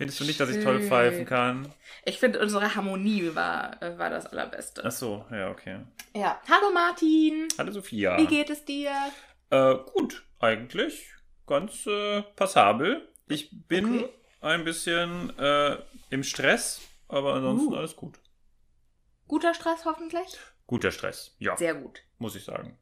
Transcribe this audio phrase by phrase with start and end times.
[0.00, 1.70] Findest du nicht, dass ich toll pfeifen kann?
[2.06, 4.82] Ich finde, unsere Harmonie war, äh, war das Allerbeste.
[4.82, 5.80] Ach so, ja, okay.
[6.14, 6.40] Ja.
[6.48, 7.48] Hallo Martin.
[7.58, 8.16] Hallo Sophia.
[8.16, 8.92] Wie geht es dir?
[9.50, 11.12] Äh, gut, eigentlich.
[11.46, 13.12] Ganz äh, passabel.
[13.28, 14.08] Ich bin Okay.
[14.40, 15.76] ein bisschen äh,
[16.08, 17.76] im Stress, aber ansonsten Uh.
[17.76, 18.18] alles gut.
[19.28, 20.38] Guter Stress hoffentlich?
[20.66, 22.00] Guter Stress, ja, Sehr gut.
[22.16, 22.78] muss ich sagen.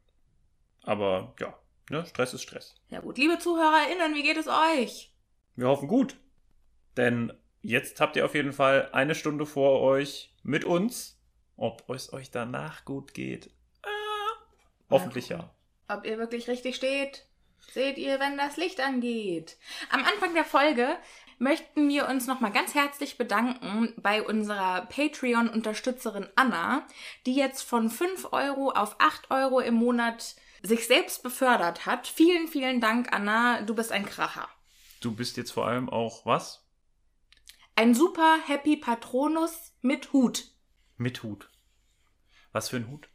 [0.83, 1.53] Aber ja,
[1.89, 2.75] ne, Stress ist Stress.
[2.87, 3.17] Ja gut.
[3.17, 5.13] Liebe ZuhörerInnen, wie geht es euch?
[5.57, 6.15] Wir hoffen gut.
[6.99, 11.17] Denn jetzt habt ihr auf jeden Fall eine Stunde vor euch mit uns.
[11.55, 13.51] Ob es euch danach gut geht?
[13.83, 14.35] Ah,
[14.89, 15.49] hoffentlich ja.
[15.87, 17.25] Ob ihr wirklich richtig steht?
[17.71, 19.55] Seht ihr, wenn das Licht angeht?
[19.91, 20.97] Am Anfang der Folge
[21.37, 26.85] möchten wir uns nochmal ganz herzlich bedanken bei unserer Patreon-Unterstützerin Anna,
[27.25, 32.07] die jetzt von 5 Euro auf 8 Euro im Monat sich selbst befördert hat.
[32.07, 33.61] Vielen, vielen Dank, Anna.
[33.61, 34.49] Du bist ein Kracher.
[34.99, 36.65] Du bist jetzt vor allem auch was?
[37.79, 40.51] Ein super Happy Patronus mit Hut.
[40.97, 41.49] Mit Hut.
[42.51, 43.07] Was für ein Hut?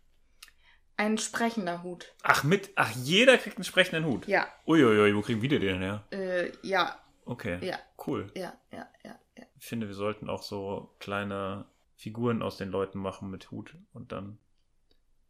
[0.97, 2.15] Ein sprechender Hut.
[2.23, 2.71] Ach, mit.
[2.75, 4.27] Ach, jeder kriegt einen sprechenden Hut.
[4.27, 6.05] Ja, Uiuiui, wo kriegen wir den her?
[6.13, 7.59] äh, ja, Okay.
[7.61, 8.33] ja, Cool.
[8.35, 9.45] ja, ja, ja, ja.
[9.59, 11.67] Ich finde, wir sollten auch so kleine
[11.99, 14.39] Figuren aus den Leuten machen mit Hut und dann.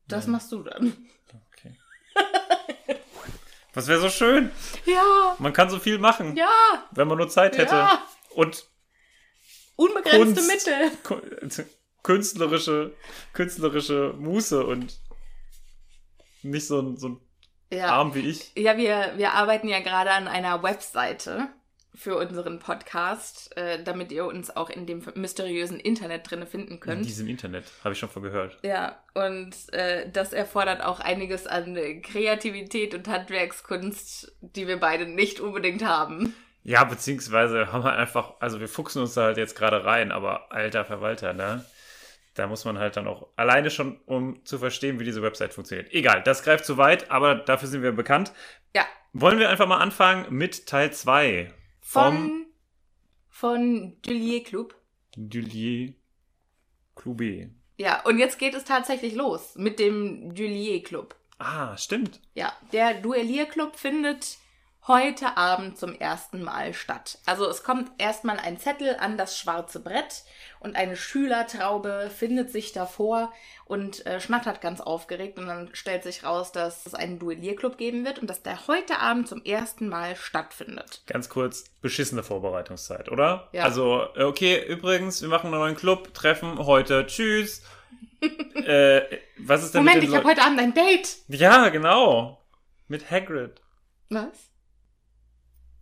[0.06, 0.30] Das Ja.
[0.30, 1.08] machst du dann.
[1.50, 1.76] Okay.
[3.72, 4.52] Was wäre so schön?
[4.84, 6.48] Ja, Man kann so viel machen, ja,
[6.92, 7.74] wenn man nur Zeit hätte.
[7.74, 8.00] ja.
[8.30, 8.68] Und
[9.76, 10.66] Unbegrenzte Kunst.
[10.66, 10.90] Mittel.
[11.02, 11.64] ku-
[12.02, 12.92] künstlerische,
[13.32, 14.98] künstlerische Muße und
[16.42, 17.20] nicht so ein, so ein
[17.72, 18.52] Ja, Arm wie ich.
[18.56, 21.48] ja wir, wir arbeiten ja gerade an einer Webseite
[21.96, 26.80] für unseren Podcast, äh, damit ihr uns auch in dem mysteriösen Internet drinne finden In
[26.80, 27.06] könnt.
[27.06, 28.58] diesem Internet, habe ich schon von gehört.
[28.64, 35.38] Ja, und äh, das erfordert auch einiges an Kreativität und Handwerkskunst, die wir beide nicht
[35.40, 36.34] unbedingt haben.
[36.64, 40.50] Ja, beziehungsweise haben wir einfach, also wir fuchsen uns da halt jetzt gerade rein, aber
[40.50, 41.64] alter Verwalter, ne?
[42.34, 45.92] Da muss man halt dann auch alleine schon, um zu verstehen, wie diese Website funktioniert.
[45.92, 48.32] Egal, das greift zu weit, aber dafür sind wir bekannt.
[48.74, 52.46] Ja, Wollen wir einfach mal anfangen mit Teil 2 vom von,
[53.28, 54.74] von Dulier Club.
[55.16, 55.92] Dulier
[56.96, 57.50] Clubé.
[57.76, 61.14] Ja, und jetzt geht es tatsächlich los mit dem Dulier Club.
[61.38, 62.20] Ah, stimmt.
[62.34, 64.38] Ja, der Duellierclub findet
[64.86, 67.18] heute Abend zum ersten Mal statt.
[67.24, 70.24] Also es kommt erstmal ein Zettel an das schwarze Brett
[70.60, 73.32] und eine Schülertraube findet sich davor
[73.64, 78.04] und äh, schnattert ganz aufgeregt und dann stellt sich raus, dass es einen Duellierclub geben
[78.04, 81.02] wird und dass der heute Abend zum ersten Mal stattfindet.
[81.06, 83.48] Ganz kurz, beschissene Vorbereitungszeit, oder?
[83.52, 83.64] Ja.
[83.64, 87.62] Also, äh, okay, übrigens, wir machen einen neuen Club, treffen heute, tschüss.
[88.54, 89.00] äh,
[89.38, 90.40] was ist denn Moment, mit ich den habe Leuten?
[90.40, 91.16] heute Abend ein Date.
[91.28, 92.44] Ja, genau.
[92.86, 93.62] Mit Hagrid.
[94.10, 94.53] Was?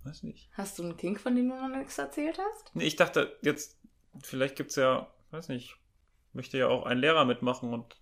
[0.04, 0.50] Weiß nicht.
[0.54, 2.74] Hast du einen Kink, von dem du noch nichts erzählt hast?
[2.74, 3.78] Nee, ich dachte jetzt,
[4.22, 5.76] vielleicht gibt's ja, weiß nicht,
[6.32, 7.96] möchte ja auch ein Lehrer mitmachen und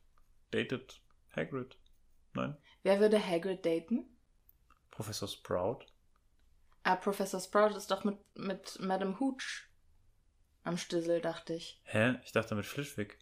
[0.50, 1.02] datet
[1.34, 1.78] Hagrid.
[2.32, 2.56] Nein?
[2.82, 4.04] Wer würde Hagrid daten?
[4.90, 5.80] Professor Sprout?
[6.82, 9.68] Ah, Professor Sprout ist doch mit, mit Madame Hooch
[10.64, 11.80] am Stissel, dachte ich.
[11.84, 12.14] Hä?
[12.24, 13.18] Ich dachte mit Flitwick.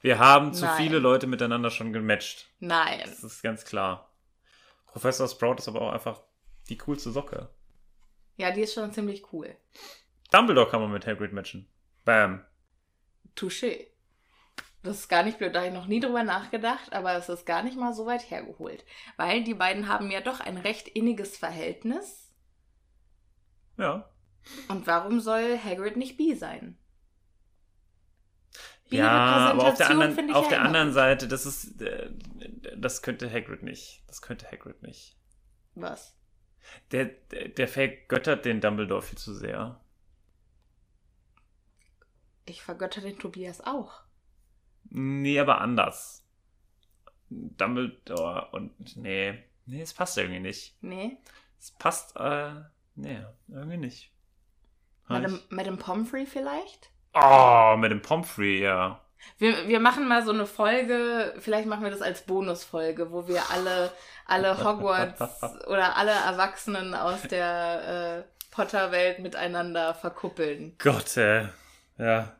[0.00, 0.76] Wir haben zu Nein.
[0.76, 2.48] viele Leute miteinander schon gematcht.
[2.58, 3.00] Nein.
[3.04, 4.12] Das ist ganz klar.
[4.86, 6.20] Professor Sprout ist aber auch einfach
[6.68, 7.48] die coolste Socke.
[8.40, 9.54] Ja, die ist schon ziemlich cool.
[10.30, 11.68] Dumbledore kann man mit Hagrid matchen.
[12.06, 12.42] Bam.
[13.36, 13.88] Touché.
[14.82, 17.44] Das ist gar nicht blöd, da habe ich noch nie drüber nachgedacht, aber es ist
[17.44, 18.86] gar nicht mal so weit hergeholt.
[19.18, 22.32] Weil die beiden haben ja doch ein recht inniges Verhältnis.
[23.76, 24.08] Ja.
[24.68, 26.78] Und warum soll Hagrid nicht bi sein?
[28.88, 30.92] Ja, aber auf der anderen, auf ja der anderen.
[30.94, 32.10] Seite, das ist, äh,
[32.74, 34.02] das könnte Hagrid nicht.
[34.06, 35.18] Das könnte Hagrid nicht.
[35.74, 36.16] Was?
[36.92, 39.80] Der, der, der vergöttert den Dumbledore viel zu sehr.
[42.46, 44.02] Ich vergötter den Tobias auch.
[44.90, 46.24] Nee, aber anders.
[47.28, 50.76] Dumbledore und, nee, nee, es passt irgendwie nicht.
[50.82, 51.16] Nee?
[51.58, 52.54] Es passt, äh,
[52.96, 54.12] nee, irgendwie nicht.
[55.06, 56.90] Madame, Madame Pomfrey vielleicht?
[57.14, 59.04] Oh, mit dem Pomfrey, ja.
[59.38, 63.42] Wir, wir machen mal so eine Folge, vielleicht machen wir das als Bonusfolge, wo wir
[63.50, 63.90] alle,
[64.26, 65.20] alle Hogwarts
[65.66, 70.74] oder alle Erwachsenen aus der äh, Potter-Welt miteinander verkuppeln.
[70.78, 71.44] Gott, äh,
[71.98, 72.34] ja.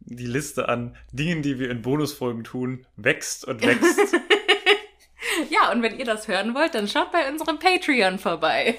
[0.00, 3.98] Die Liste an Dingen, die wir in Bonusfolgen tun, wächst und wächst.
[5.50, 8.76] Ja, und wenn ihr das hören wollt, dann schaut bei unserem Patreon vorbei.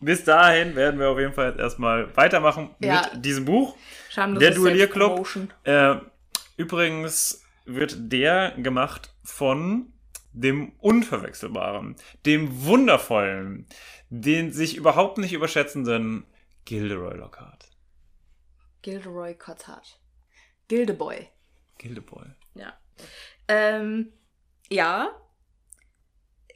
[0.00, 3.08] Bis dahin werden wir auf jeden Fall jetzt erstmal weitermachen Ja.
[3.12, 3.76] mit diesem Buch.
[4.10, 5.26] Schamlose Der Duellierclub.
[5.64, 5.96] Äh,
[6.56, 9.92] übrigens wird der gemacht von
[10.32, 13.66] dem Unverwechselbaren, dem Wundervollen,
[14.10, 16.24] den sich überhaupt nicht überschätzenden
[16.64, 17.68] Gilderoy Lockhart.
[18.82, 19.98] Gilderoy Cotthard.
[20.68, 21.26] Gildeboy.
[21.78, 22.26] Gildeboy.
[22.54, 22.74] Ja.
[23.48, 24.12] Ähm,
[24.70, 25.10] ja.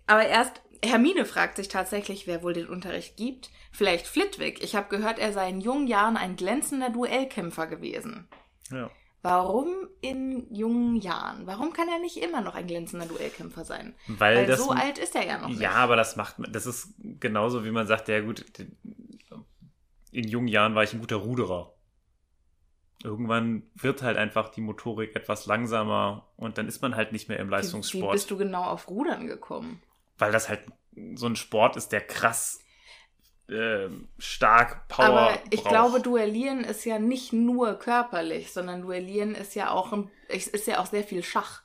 [0.07, 3.51] Aber erst, Hermine fragt sich tatsächlich, wer wohl den Unterricht gibt.
[3.71, 4.63] Vielleicht Flitwick.
[4.63, 8.29] Ich habe gehört, er sei in jungen Jahren ein glänzender Duellkämpfer gewesen.
[8.71, 8.91] Ja.
[9.23, 9.69] Warum
[10.01, 11.47] in jungen Jahren?
[11.47, 13.95] Warum kann er nicht immer noch ein glänzender Duellkämpfer sein?
[14.09, 14.59] Weil, Weil das.
[14.59, 15.61] so alt ist er ja noch nicht.
[15.61, 18.45] ja, aber das macht das ist genauso wie man sagt, ja gut,
[20.11, 21.73] in jungen Jahren war ich ein guter Ruderer.
[23.05, 27.39] Irgendwann wird halt einfach die Motorik etwas langsamer und dann ist man halt nicht mehr
[27.39, 28.13] im Wie, wie Leistungssport.
[28.13, 29.81] bist du genau auf Rudern gekommen?
[30.23, 30.61] Weil das halt
[31.17, 32.61] so ein Sport ist, der krass
[33.49, 35.69] ähm, stark Power Aber ich braucht.
[35.69, 40.79] glaube, Duellieren ist ja nicht nur körperlich, sondern Duellieren ist ja auch, ein, ist ja
[40.79, 41.63] auch sehr viel Schach.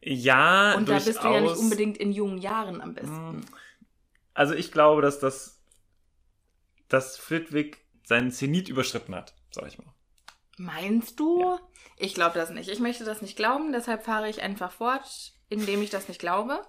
[0.00, 1.04] ja, Und da durchaus.
[1.04, 3.28] bist du ja nicht unbedingt in jungen Jahren am besten.
[3.32, 3.40] Hm.
[4.32, 5.60] Also ich glaube, dass das
[6.88, 9.92] dass Flitwick seinen Zenit überschritten hat, sag ich mal.
[10.56, 11.58] Meinst du?
[11.98, 12.70] Ich glaube das nicht.
[12.70, 16.60] Ich möchte das nicht glauben, deshalb fahre ich einfach fort, indem ich das nicht glaube.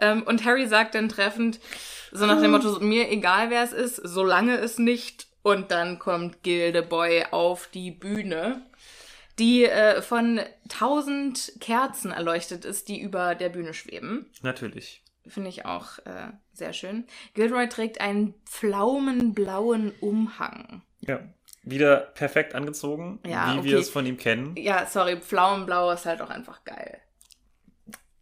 [0.00, 1.60] Ähm, und Harry sagt dann treffend,
[2.10, 5.28] so nach dem Motto, mir egal wer es ist, solange es nicht.
[5.42, 8.62] Und dann kommt Gildeboy auf die Bühne,
[9.38, 14.30] die äh, von tausend Kerzen erleuchtet ist, die über der Bühne schweben.
[14.42, 15.02] Natürlich.
[15.26, 17.06] Finde ich auch äh, sehr schön.
[17.34, 20.82] Gilderoy trägt einen pflaumenblauen Umhang.
[21.00, 21.20] Ja.
[21.62, 23.68] Wieder perfekt angezogen, Ja, wie okay.
[23.70, 24.54] wir es von ihm kennen.
[24.56, 27.00] Ja, sorry, pflaumenblau ist halt auch einfach geil.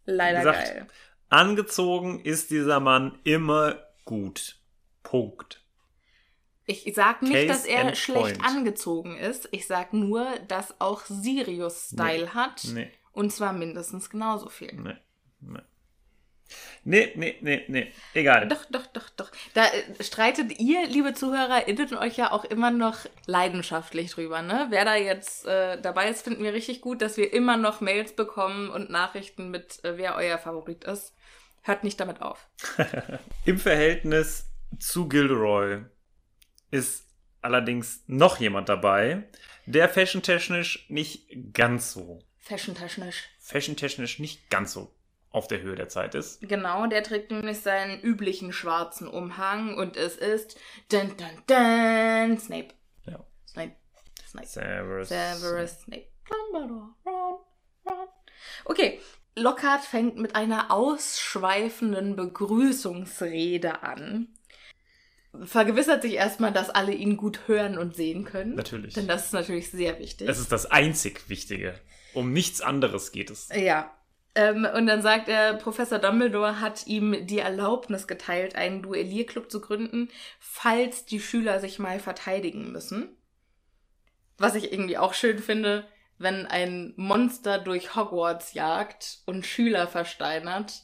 [0.05, 0.87] Leider gesagt, geil.
[1.29, 4.59] Angezogen ist dieser Mann immer gut.
[5.01, 5.61] Punkt.
[6.65, 8.45] Ich sag nicht, Case dass er schlecht point.
[8.45, 9.49] angezogen ist.
[9.51, 12.63] Ich sag nur, dass auch Sirius Style hat.
[12.73, 14.73] Nee, Und zwar mindestens genauso viel.
[14.73, 14.95] nee,
[15.41, 15.59] nee.
[16.85, 17.91] Nee, nee, nee, nee.
[18.13, 18.47] Egal.
[18.49, 19.31] Doch, doch, doch, doch.
[19.53, 24.67] Da äh, streitet ihr, liebe ZuhörerInnen, euch ja auch immer noch leidenschaftlich drüber, ne?
[24.69, 28.13] Wer da jetzt äh, dabei ist, finden wir richtig gut, dass wir immer noch Mails
[28.13, 31.13] bekommen und Nachrichten mit, äh, wer euer Favorit ist.
[31.61, 32.47] Hört nicht damit auf.
[33.45, 34.47] Im Verhältnis
[34.77, 35.85] zu Gilderoy
[36.69, 37.07] ist
[37.41, 39.23] allerdings noch jemand dabei,
[39.65, 43.23] der fashiontechnisch nicht ganz so, Fashion-technisch.
[43.39, 44.93] fashiontechnisch nicht ganz so
[45.33, 46.47] auf der Höhe der Zeit ist.
[46.47, 50.57] Genau, der trägt nämlich seinen üblichen schwarzen Umhang und es ist
[50.91, 52.69] dun, dun, dun, Snape.
[53.05, 53.25] Ja.
[53.49, 53.75] Snape.
[54.27, 54.47] Snape.
[54.47, 55.09] Severus.
[55.09, 56.07] Severus Snape.
[58.63, 59.01] Okay,
[59.35, 64.27] Lockhart fängt mit einer ausschweifenden Begrüßungsrede an.
[65.45, 68.53] Vergewissert sich erstmal, dass alle ihn gut hören und sehen können.
[68.53, 68.93] Natürlich.
[68.93, 70.27] Denn das ist natürlich sehr wichtig.
[70.27, 71.79] Das ist das einzig Wichtige.
[72.13, 73.49] Um nichts anderes geht es.
[73.49, 73.91] Ja.
[74.35, 79.61] Ähm, und dann sagt er, Professor Dumbledore hat ihm die Erlaubnis geteilt, einen Duellierclub zu
[79.61, 80.09] gründen,
[80.39, 83.15] falls die Schüler sich mal verteidigen müssen.
[84.37, 85.87] Was ich irgendwie auch schön finde,
[86.17, 90.81] wenn ein Monster durch Hogwarts jagt und Schüler versteinert,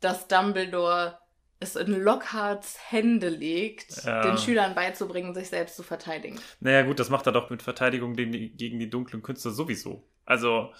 [0.00, 1.18] dass Dumbledore
[1.60, 4.22] es in Lockharts Hände legt, Ja.
[4.22, 6.38] den Schülern beizubringen, sich selbst zu verteidigen.
[6.60, 10.06] Naja, gut, das macht er doch mit Verteidigung gegen die, gegen die dunklen Künste sowieso.
[10.26, 10.72] Also,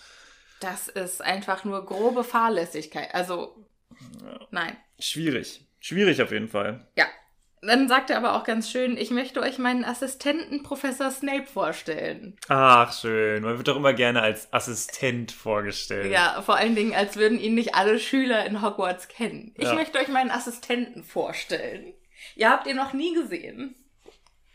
[0.60, 3.14] Das ist einfach nur grobe Fahrlässigkeit.
[3.14, 3.66] Also,
[4.50, 4.76] nein.
[4.98, 5.66] schwierig.
[5.80, 6.86] Schwierig auf jeden Fall.
[6.96, 7.06] Ja.
[7.66, 12.36] Dann sagt er aber auch ganz schön, ich möchte euch meinen Assistenten Professor Snape vorstellen.
[12.48, 13.42] Ach, schön.
[13.42, 16.12] Man wird doch immer gerne als Assistent vorgestellt.
[16.12, 19.54] Ja, vor allen Dingen, als würden ihn nicht alle Schüler in Hogwarts kennen.
[19.56, 19.74] Ich Ja.
[19.74, 21.94] möchte euch meinen Assistenten vorstellen.
[22.36, 23.74] Ihr habt ihn noch nie gesehen.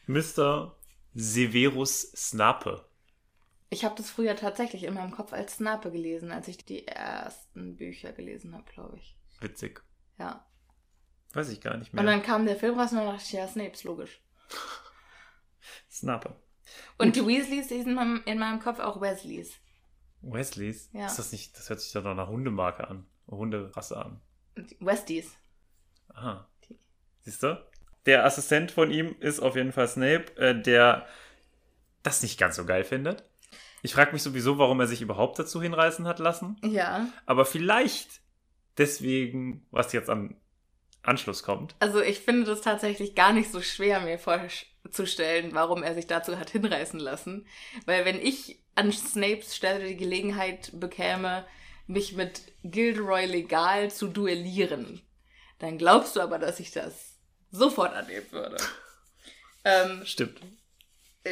[0.06, 0.75] Mr.
[1.15, 2.86] Severus Snape.
[3.69, 7.75] Ich habe das früher tatsächlich in meinem Kopf als Snape gelesen, als ich die ersten
[7.75, 9.15] Bücher gelesen habe, glaube ich.
[9.41, 9.83] Witzig.
[10.17, 10.45] Ja.
[11.33, 12.01] Weiß ich gar nicht mehr.
[12.01, 14.21] Und dann kam der Film raus und dann dachte ich, ja, Snape ist logisch.
[15.91, 16.35] Snape.
[16.97, 19.53] Und die Weasleys die sind in meinem, in meinem Kopf auch Wesleys.
[20.21, 20.89] Wesleys?
[20.93, 21.05] Ja.
[21.05, 23.05] Ist das nicht, das hört sich doch noch nach Hundemarke an.
[23.27, 24.21] Hunderasse an.
[24.79, 25.35] Westies.
[26.09, 26.47] Aha.
[27.21, 27.63] Siehst du?
[28.05, 31.07] Der Assistent von ihm ist auf jeden Fall Snape, äh, der
[32.01, 33.28] das nicht ganz so geil findet.
[33.81, 36.57] Ich frage mich sowieso, warum er sich überhaupt dazu hinreißen hat lassen.
[36.63, 37.07] Ja.
[37.25, 38.21] Aber vielleicht
[38.77, 40.36] deswegen, was jetzt am
[41.01, 41.75] Anschluss kommt.
[41.79, 46.38] Also ich finde das tatsächlich gar nicht so schwer, mir vorzustellen, warum er sich dazu
[46.38, 47.48] hat hinreißen lassen.
[47.86, 51.45] Weil wenn ich an Snapes Stelle die Gelegenheit bekäme,
[51.88, 55.01] mich mit Gilderoy legal zu duellieren,
[55.59, 57.17] dann glaubst du aber, dass ich das
[57.51, 58.57] sofort annehmen würde.
[59.63, 60.39] ähm, Stimmt.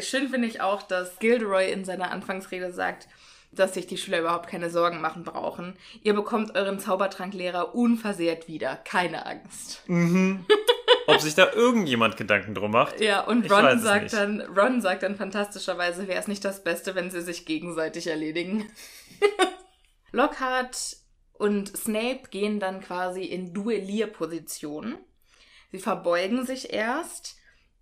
[0.02, 3.08] Schön finde ich auch, dass Gilderoy in seiner Anfangsrede sagt,
[3.52, 5.78] dass sich die Schüler überhaupt keine Sorgen machen brauchen.
[6.04, 8.76] Ihr bekommt euren Zaubertranklehrer unversehrt wieder.
[8.76, 9.84] Keine Angst.
[11.08, 13.00] Ob sich da irgendjemand Gedanken drum macht?
[13.00, 14.16] Ja, und Ron sagt nicht.
[14.16, 18.70] dann, Ron sagt dann fantastischerweise, wäre es nicht das Beste, wenn sie sich gegenseitig erledigen.
[20.12, 20.98] Lockhart
[21.34, 24.98] und Snape gehen dann quasi in Duellierposition.
[25.72, 27.38] Sie verbeugen sich erst,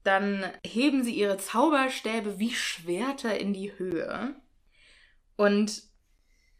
[0.05, 4.35] dann heben sie ihre Zauberstäbe wie Schwerter in die Höhe.
[5.35, 5.81] Und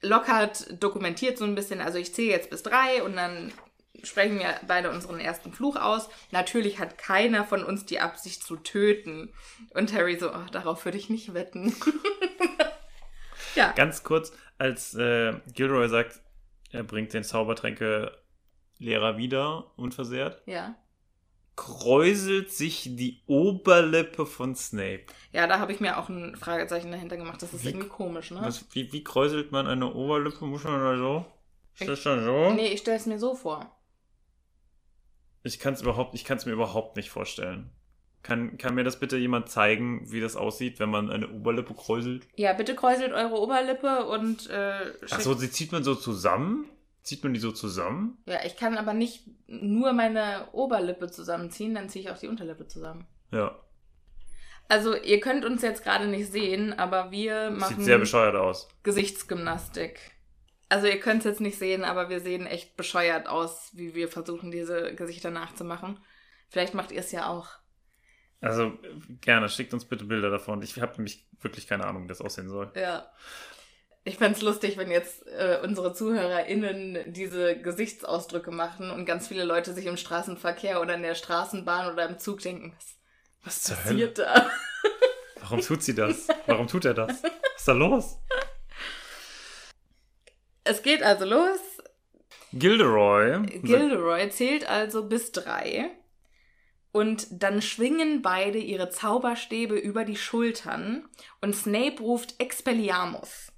[0.02, 3.54] Lockhart dokumentiert so ein bisschen, also ich zähle jetzt bis drei und dann
[4.04, 6.10] sprechen wir beide unseren ersten Fluch aus.
[6.32, 9.32] Natürlich hat keiner von uns die Absicht zu töten.
[9.74, 11.76] Und Harry so, oh, darauf würde ich nicht wetten.
[13.56, 13.72] ja.
[13.74, 16.20] Ganz kurz, als äh, Gilroy sagt,
[16.72, 20.76] er bringt den Zaubertränke-Lehrer wieder, unversehrt, Ja.
[21.56, 25.06] Kräuselt sich die Oberlippe von Snape.
[25.32, 27.42] Ja, da habe ich mir auch ein Fragezeichen dahinter gemacht.
[27.42, 28.40] Das ist Wie- irgendwie komisch, ne?
[28.42, 30.46] Was, wie, wie kräuselt man eine Oberlippe?
[30.46, 31.26] Muss man da so?
[31.80, 32.52] Ist das dann so?
[32.54, 33.72] Nee, ich stelle es mir so vor.
[35.44, 37.70] Ich kann es überhaupt, ich kann es mir überhaupt nicht vorstellen.
[38.24, 42.28] Kann, kann mir das bitte jemand zeigen, wie das aussieht, wenn man eine Oberlippe kräuselt?
[42.36, 46.66] Ja, bitte kräuselt eure Oberlippe und äh, schickt- Achso, sie zieht man so zusammen?
[47.06, 48.18] Zieht man die so zusammen?
[48.26, 52.68] Ja, ich kann aber nicht nur meine Oberlippe zusammenziehen, dann ziehe ich auch die Unterlippe
[52.68, 53.06] zusammen.
[53.32, 53.60] Ja.
[54.70, 58.68] Also, ihr könnt uns jetzt gerade nicht sehen, aber wir machen Sieht sehr bescheuert aus.
[58.82, 60.00] Gesichtsgymnastik.
[60.68, 64.08] Also, ihr könnt es jetzt nicht sehen, aber wir sehen echt bescheuert aus, wie wir
[64.08, 66.00] versuchen, diese Gesichter nachzumachen.
[66.50, 67.50] Vielleicht macht ihr es ja auch.
[68.42, 68.74] Also
[69.22, 70.62] gerne, schickt uns bitte Bilder davon.
[70.64, 72.72] Ich habe nämlich wirklich keine Ahnung, wie das aussehen soll.
[72.76, 73.12] Ja.
[74.08, 79.74] Ich fänd's lustig, wenn jetzt äh, unsere ZuhörerInnen diese Gesichtsausdrücke machen und ganz viele Leute
[79.74, 82.96] sich im Straßenverkehr oder in der Straßenbahn oder im Zug denken, was
[83.44, 84.48] Was zur passiert da?
[85.42, 86.28] Warum tut sie das?
[86.46, 87.24] Warum tut er das?
[87.24, 88.20] Was ist da los?
[90.64, 91.60] Es geht also los.
[92.54, 93.44] Gilderoy.
[93.64, 95.90] Gilderoy zählt also bis drei.
[96.92, 101.10] Und dann schwingen beide ihre Zauberstäbe über die Schultern
[101.42, 103.52] und Snape ruft Expelliarmus.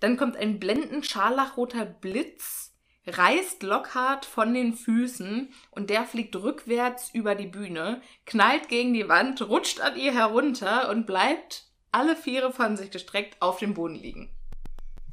[0.00, 2.74] Dann kommt ein blendend scharlachroter Blitz,
[3.06, 9.08] reißt Lockhart von den Füßen und der fliegt rückwärts über die Bühne, knallt gegen die
[9.08, 13.94] Wand, rutscht an ihr herunter und bleibt alle Viere von sich gestreckt auf dem Boden
[13.94, 14.30] liegen.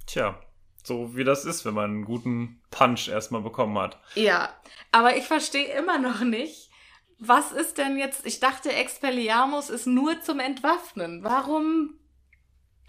[0.07, 0.39] Tja,
[0.83, 3.99] so wie das ist, wenn man einen guten Punch erstmal bekommen hat.
[4.15, 4.49] Ja,
[4.91, 6.71] aber ich verstehe immer noch nicht,
[7.19, 11.23] was ist denn jetzt, ich dachte, Expelliarmus ist nur zum Entwaffnen.
[11.23, 11.99] Warum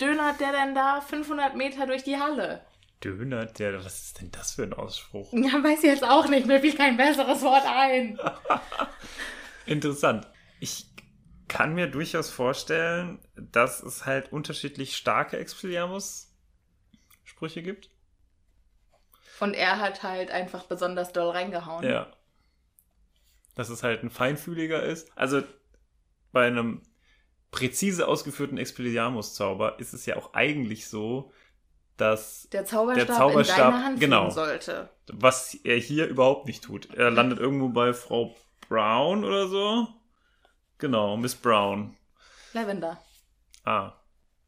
[0.00, 2.64] dönert der denn da 500 Meter durch die Halle?
[3.02, 5.32] Döner, der, was ist denn das für ein Ausspruch?
[5.32, 8.18] Ja, weiß ich jetzt auch nicht, mir fiel kein besseres Wort ein.
[9.66, 10.26] Interessant.
[10.60, 10.86] Ich
[11.48, 17.90] kann mir durchaus vorstellen, dass es halt unterschiedlich starke Expelliarmus-Sprüche gibt.
[19.40, 21.84] Und er hat halt einfach besonders doll reingehauen.
[21.84, 22.12] Ja.
[23.56, 25.10] Dass es halt ein feinfühliger ist.
[25.16, 25.42] Also
[26.30, 26.82] bei einem
[27.52, 31.30] präzise ausgeführten Expelliarmus-Zauber ist es ja auch eigentlich so,
[31.96, 34.30] dass Der Zauberstab, Der Zauberstab, in deine Hand genau.
[34.30, 34.88] sollte.
[35.12, 36.92] was er hier überhaupt nicht tut.
[36.94, 38.34] Er landet irgendwo bei Frau
[38.68, 39.86] Brown oder so.
[40.78, 41.96] Genau, Miss Brown.
[42.54, 43.00] Lavender.
[43.64, 43.92] Ah,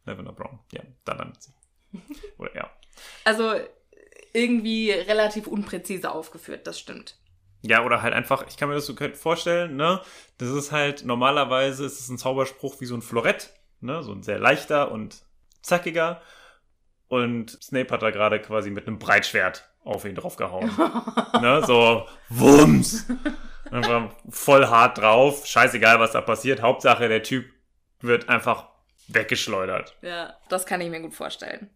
[0.05, 0.59] Lavender Brown.
[0.73, 1.53] Ja, da landet sie.
[2.39, 2.71] Oder ja.
[3.25, 3.55] Also
[4.33, 7.17] irgendwie relativ unpräzise aufgeführt, das stimmt.
[7.67, 10.01] Ja, oder halt einfach, ich kann mir das so vorstellen, ne?
[10.37, 14.03] Das ist halt, normalerweise ist es ein Zauberspruch wie so ein Florett, ne?
[14.03, 15.23] So ein sehr leichter und
[15.63, 16.21] zackiger.
[17.09, 20.71] Und Snape hat da gerade quasi mit einem Breitschwert auf ihn draufgehauen.
[21.41, 21.63] ne?
[21.67, 23.07] So, Wumms!
[23.71, 25.47] Einfach voll hart drauf.
[25.47, 26.61] Scheißegal, was da passiert.
[26.61, 27.47] Hauptsache, der Typ
[28.01, 28.69] wird einfach
[29.09, 29.97] weggeschleudert.
[30.03, 31.71] Ja, das kann ich mir gut vorstellen.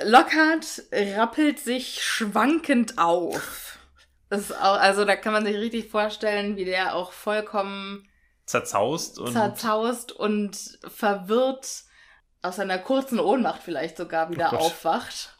[0.00, 3.77] Lockhart rappelt sich schwankend auf.
[4.30, 8.08] Das ist auch, also da kann man sich richtig vorstellen, wie der auch vollkommen
[8.44, 9.32] Zerzaust und.
[9.32, 11.84] zerzaust und verwirrt
[12.42, 15.34] aus seiner kurzen Ohnmacht vielleicht sogar wieder Oh aufwacht.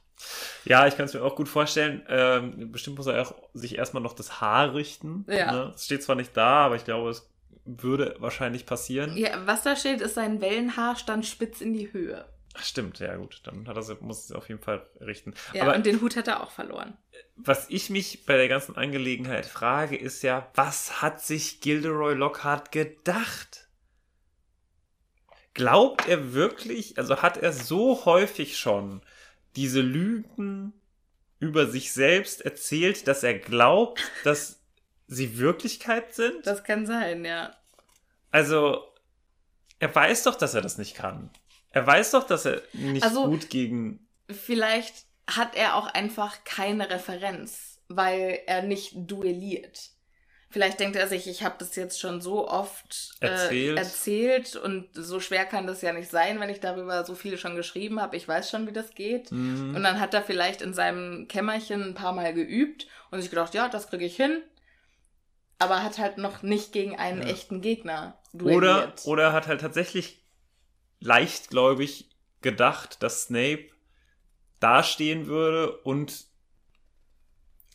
[0.65, 2.05] Ja, ich kann es mir auch gut vorstellen.
[2.09, 5.25] Ähm, bestimmt muss er auch sich erstmal noch das Haar richten.
[5.29, 5.53] Ja.
[5.53, 5.73] Ne?
[5.75, 7.31] Es steht zwar nicht da, aber ich glaube, es
[7.65, 9.17] würde wahrscheinlich passieren.
[9.17, 12.27] Ja, was da steht, ist sein Wellenhaar stand spitz in die Höhe.
[12.59, 13.41] Ach, stimmt, ja gut.
[13.45, 15.35] Dann hat er, muss es auf jeden Fall richten.
[15.53, 16.97] Ja, aber und den Hut hat er auch verloren.
[17.37, 22.73] was ich mich bei der ganzen Angelegenheit frage, ist ja, was hat sich Gilderoy Lockhart
[22.73, 23.69] gedacht?
[25.55, 29.03] Glaubt er wirklich, also hat er so häufig schon
[29.55, 30.73] diese Lügen
[31.39, 34.65] über sich selbst erzählt, dass er glaubt, dass
[35.07, 36.45] sie Wirklichkeit sind?
[36.45, 37.55] Das kann sein, ja.
[38.33, 38.85] Also,
[39.79, 41.31] er weiß doch, dass er das nicht kann.
[41.71, 44.09] Er weiß doch, dass er nicht Also- gut gegen.
[44.31, 49.91] Vielleicht hat er auch einfach keine Referenz, weil er nicht duelliert.
[50.51, 53.77] Vielleicht denkt er sich, ich habe das jetzt schon so oft äh, Erzählt.
[53.79, 57.55] erzählt und so schwer kann das ja nicht sein, wenn ich darüber so viel schon
[57.55, 58.17] geschrieben habe.
[58.17, 59.31] Ich weiß schon, wie das geht.
[59.31, 59.75] Mhm.
[59.77, 63.53] Und dann hat er vielleicht in seinem Kämmerchen ein paar Mal geübt und sich gedacht,
[63.53, 64.41] ja, das kriege ich hin.
[65.59, 67.29] Aber hat halt noch nicht gegen einen Ja.
[67.29, 69.03] echten Gegner Oder, duelliert.
[69.05, 70.25] oder hat halt tatsächlich
[71.01, 72.09] leichtgläubig
[72.41, 73.67] gedacht, dass Snape
[74.61, 76.27] dastehen würde und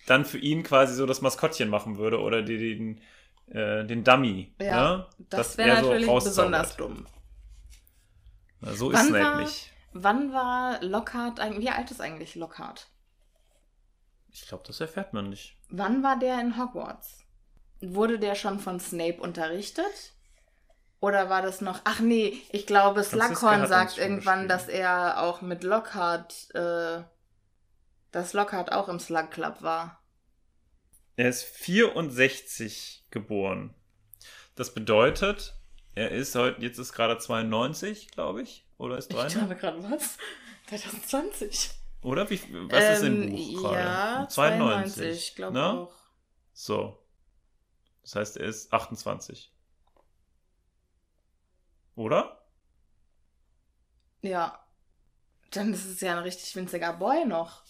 [0.08, 3.00] dann für ihn quasi so das Maskottchen machen würde oder den,
[3.48, 4.54] äh, den Dummy.
[4.60, 5.08] Ja, ne?
[5.30, 6.36] das wäre so natürlich rauszaubert.
[6.36, 7.08] besonders dumm.
[8.60, 9.70] Na, So ist Wann Snape war- nicht.
[9.96, 12.88] Wann war Lockhart eigentlich, wie alt ist eigentlich Lockhart?
[14.32, 15.56] Ich glaube, das erfährt man nicht.
[15.70, 17.24] Wann war der in Hogwarts?
[17.80, 20.13] Wurde der schon von Snape unterrichtet?
[21.04, 21.82] Oder war das noch.
[21.84, 27.04] Ach nee, ich glaube, Slughorn sagt irgendwann, dass er auch mit Lockhart, äh,
[28.14, 30.02] dass Lockhart auch im Slug Club war.
[31.18, 33.76] Er ist 64 geboren.
[34.56, 35.56] Das bedeutet,
[35.94, 38.66] er ist heute, jetzt ist gerade 92, glaube ich.
[38.78, 39.40] Oder ist Ich 93?
[39.40, 40.18] glaube gerade was?
[40.70, 41.72] 2020.
[42.02, 42.40] Oder wie,
[42.72, 43.78] was ist im Ähm, Buch gerade?
[43.78, 45.94] Ja, 92, 92, ich glaube auch.
[46.54, 46.98] So.
[48.04, 49.53] Das heißt, er ist 28.
[51.96, 52.46] Oder?
[54.22, 54.60] Ja.
[55.52, 57.64] Dann ist es ja ein richtig winziger Boy noch.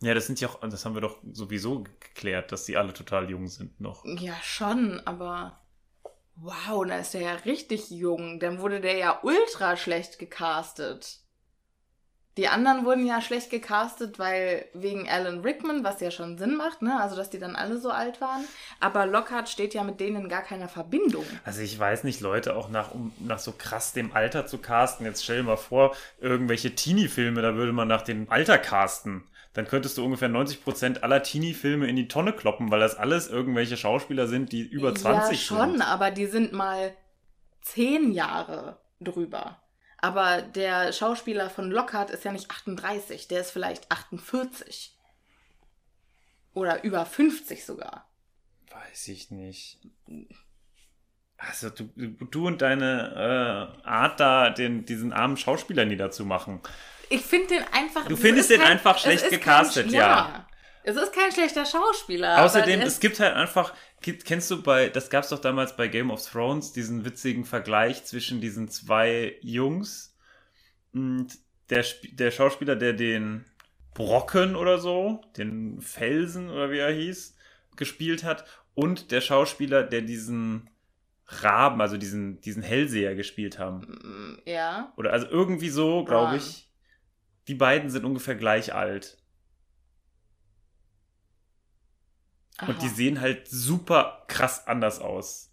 [0.00, 3.30] Ja, das sind ja auch, das haben wir doch sowieso geklärt, dass die alle total
[3.30, 4.04] jung sind noch.
[4.04, 5.60] Ja, schon, aber
[6.34, 8.40] wow, da ist der ja richtig jung.
[8.40, 11.21] Dann wurde der ja ultra schlecht gecastet.
[12.38, 16.80] Die anderen wurden ja schlecht gecastet, weil wegen Alan Rickman, was ja schon Sinn macht,
[16.80, 16.98] ne?
[16.98, 18.44] Also, dass die dann alle so alt waren.
[18.80, 21.26] Aber Lockhart steht ja mit denen in gar keiner Verbindung.
[21.44, 25.04] Also ich weiß nicht, Leute auch nach, um nach so krass dem Alter zu casten.
[25.04, 29.24] Jetzt stell dir mal vor, irgendwelche Teenie-Filme, da würde man nach dem Alter casten.
[29.52, 33.76] Dann könntest du ungefähr 90% aller Teenie-Filme in die Tonne kloppen, weil das alles irgendwelche
[33.76, 35.82] Schauspieler sind, die über 20 Ja, schon, sind.
[35.82, 36.94] aber die sind mal
[37.60, 39.58] zehn Jahre drüber.
[40.02, 44.98] Aber der Schauspieler von Lockhart ist ja nicht 38, der ist vielleicht 48.
[46.54, 48.10] Oder über 50 sogar.
[48.70, 49.78] Weiß ich nicht.
[51.38, 56.60] Also du, du und deine äh, Art da, den, diesen armen Schauspieler niederzumachen.
[57.08, 58.06] Ich finde den einfach.
[58.08, 60.48] Du es findest den einfach es schlecht gecastet, kein, ja.
[60.84, 62.44] Es ist kein schlechter Schauspieler.
[62.44, 66.24] Außerdem, es gibt halt einfach, kennst du bei, das gab's doch damals bei Game of
[66.28, 70.16] Thrones, diesen witzigen Vergleich zwischen diesen zwei Jungs
[70.92, 71.28] und
[71.70, 73.44] der, der Schauspieler, der den
[73.94, 77.36] Brocken oder so, den Felsen oder wie er hieß,
[77.76, 80.68] gespielt hat und der Schauspieler, der diesen
[81.26, 83.80] Raben, also diesen, diesen Hellseher gespielt haben.
[83.80, 84.92] Mm, Ja.
[84.96, 86.36] Oder also irgendwie so, glaube Bran.
[86.36, 86.68] ich.
[87.48, 89.18] Die beiden sind ungefähr gleich alt.
[92.68, 92.94] Und die Aha.
[92.94, 95.48] sehen halt super krass anders aus.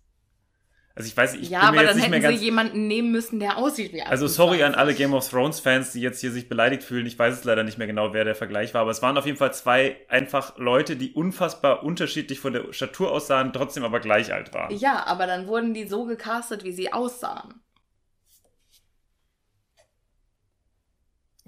[0.95, 2.41] Also ich weiß, ich ja, bin aber mir jetzt dann nicht hätten mehr sie ganz.
[2.41, 4.77] jemanden nehmen müssen, der aussieht wie Also sorry an 28.
[4.79, 7.05] alle Game of Thrones Fans, die jetzt hier sich beleidigt fühlen.
[7.05, 9.25] Ich weiß es leider nicht mehr genau, wer der Vergleich war, aber es waren auf
[9.25, 14.33] jeden Fall zwei einfach Leute, die unfassbar unterschiedlich von der Statur aussahen, trotzdem aber gleich
[14.33, 14.75] alt waren.
[14.75, 17.53] Ja, aber dann wurden die so gecastet, wie sie aussahen.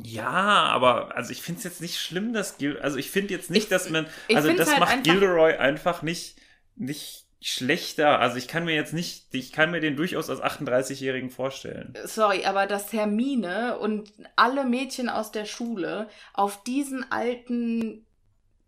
[0.03, 3.49] Ja, aber also ich finde es jetzt nicht schlimm, dass Gil also ich finde jetzt
[3.51, 6.35] nicht, Ich- dass man also das halt macht einfach- Gilderoy einfach nicht
[6.75, 8.19] nicht schlechter.
[8.19, 11.93] Also ich kann mir jetzt nicht, ich kann mir den durchaus als 38-Jährigen vorstellen.
[12.05, 18.05] Sorry, aber dass Hermine und alle Mädchen aus der Schule auf diesen alten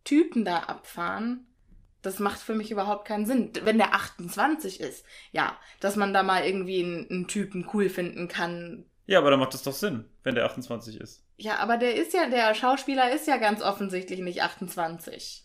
[0.04, 1.46] Typen da abfahren,
[2.02, 3.52] das macht für mich überhaupt keinen Sinn.
[3.64, 8.28] Wenn der 28 ist, ja, dass man da mal irgendwie einen, einen Typen cool finden
[8.28, 8.86] kann.
[9.06, 11.26] Ja, aber dann macht das doch Sinn, wenn der 28 ist.
[11.38, 15.44] Ja, aber der ist ja, der Schauspieler ist ja ganz offensichtlich nicht 28.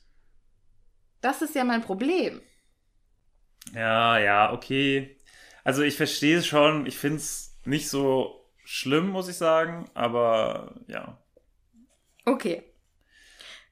[1.20, 2.40] Das ist ja mein Problem.
[3.74, 5.18] Ja, ja, okay.
[5.64, 6.86] Also ich verstehe es schon.
[6.86, 9.90] Ich finde es nicht so schlimm, muss ich sagen.
[9.94, 11.18] Aber ja,
[12.24, 12.62] Okay.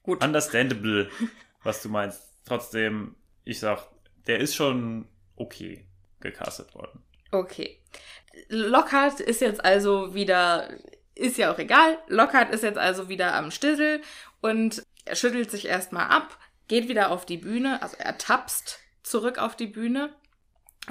[0.03, 0.23] Gut.
[0.23, 1.09] understandable,
[1.63, 2.21] was du meinst.
[2.45, 3.87] Trotzdem, ich sag,
[4.25, 5.85] der ist schon okay
[6.19, 7.03] gecastet worden.
[7.31, 7.79] Okay.
[8.49, 10.69] Lockhart ist jetzt also wieder,
[11.15, 14.01] ist ja auch egal, Lockhart ist jetzt also wieder am Stissel
[14.41, 19.37] und er schüttelt sich erstmal ab, geht wieder auf die Bühne, also er tapst zurück
[19.37, 20.13] auf die Bühne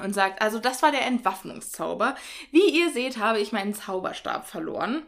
[0.01, 2.15] und sagt, also das war der Entwaffnungszauber.
[2.51, 5.05] Wie ihr seht, habe ich meinen Zauberstab verloren.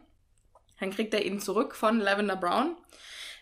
[0.79, 2.75] Dann kriegt er ihn zurück von Lavender Brown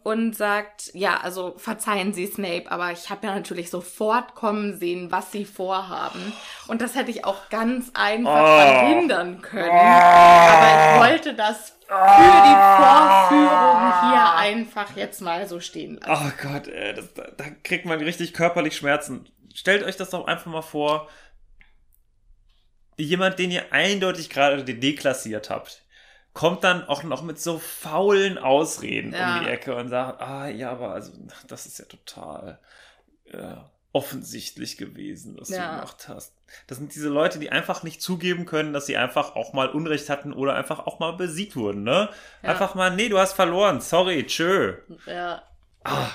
[0.07, 5.11] und sagt, ja, also verzeihen Sie Snape, aber ich habe ja natürlich sofort kommen sehen,
[5.11, 6.31] was Sie vorhaben.
[6.67, 8.57] Und das hätte ich auch ganz einfach Oh.
[8.61, 9.69] verhindern können.
[9.69, 16.31] Aber ich wollte das für die Vorführung hier einfach jetzt mal so stehen lassen.
[16.41, 19.27] Oh Gott, ey, das, da, da kriegt man richtig körperlich Schmerzen.
[19.53, 21.09] Stellt euch das doch einfach mal vor.
[22.97, 25.83] Jemand, den ihr eindeutig gerade deklassiert habt,
[26.37, 29.39] kommt dann auch noch mit so faulen Ausreden Ja.
[29.39, 31.11] um die Ecke und sagt, ah ja, aber also
[31.47, 32.59] das ist ja total
[33.31, 33.55] äh,
[33.91, 35.71] offensichtlich gewesen, was Ja.
[35.71, 36.33] du gemacht hast.
[36.67, 40.09] Das sind diese Leute, die einfach nicht zugeben können, dass sie einfach auch mal Unrecht
[40.11, 42.09] hatten oder einfach auch mal besiegt wurden, ne?
[42.43, 42.49] Ja.
[42.51, 44.75] Einfach mal, nee, du hast verloren, sorry, tschö.
[45.07, 45.41] Ja.
[45.83, 46.09] Ah,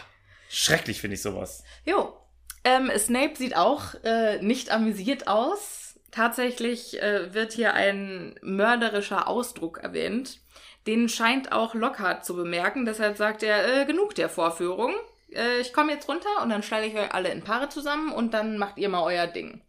[0.48, 1.64] schrecklich finde ich sowas.
[1.84, 2.16] Jo.
[2.64, 5.81] Ähm, Snape sieht auch äh, nicht amüsiert aus.
[6.12, 10.38] Tatsächlich äh, wird hier ein mörderischer Ausdruck erwähnt.
[10.86, 12.84] Den scheint auch Lockhart zu bemerken.
[12.84, 14.94] Deshalb sagt er, äh, genug der Vorführung.
[15.32, 18.34] Äh, ich komme jetzt runter und dann stelle ich euch alle in Paare zusammen und
[18.34, 19.62] dann macht ihr mal euer Ding.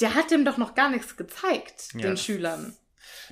[0.00, 2.76] Der hat dem doch noch gar nichts gezeigt, Ja, den Schülern.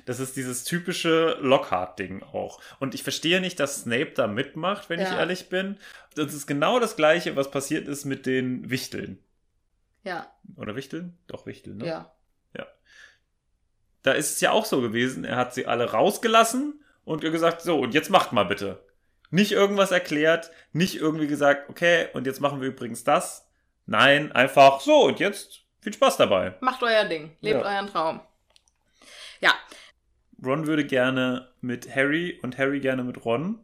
[0.05, 2.61] Das ist dieses typische Lockhart-Ding auch.
[2.79, 5.17] Und ich verstehe nicht, dass Snape da mitmacht, wenn ich Ja.
[5.19, 5.77] ehrlich bin.
[6.15, 9.19] Das ist genau das Gleiche, was passiert ist mit den Wichteln.
[10.03, 11.17] Ja, Oder Wichteln?
[11.27, 11.85] Doch, Wichteln, ne?
[11.87, 12.13] ja.
[14.01, 15.23] Da ist es ja auch so gewesen.
[15.23, 18.85] Er hat sie alle rausgelassen und gesagt, so, und jetzt macht mal bitte.
[19.29, 23.47] Nicht irgendwas erklärt, nicht irgendwie gesagt, okay, und jetzt machen wir übrigens das.
[23.85, 26.53] Nein, einfach so, und jetzt viel Spaß dabei.
[26.59, 27.37] Macht euer Ding.
[27.39, 27.75] Lebt Ja.
[27.77, 28.19] euren Traum.
[29.39, 29.53] Ja,
[30.43, 33.63] Ron würde gerne mit Harry und Harry gerne mit Ron.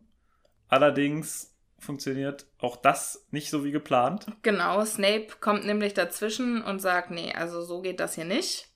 [0.70, 4.26] Allerdings funktioniert auch das nicht so wie geplant.
[4.42, 8.68] Genau, Snape kommt nämlich dazwischen und sagt, nee, also so geht das hier nicht.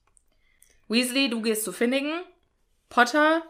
[0.88, 2.24] Weasley, du gehst zu Finnigan.
[2.90, 3.44] Potter.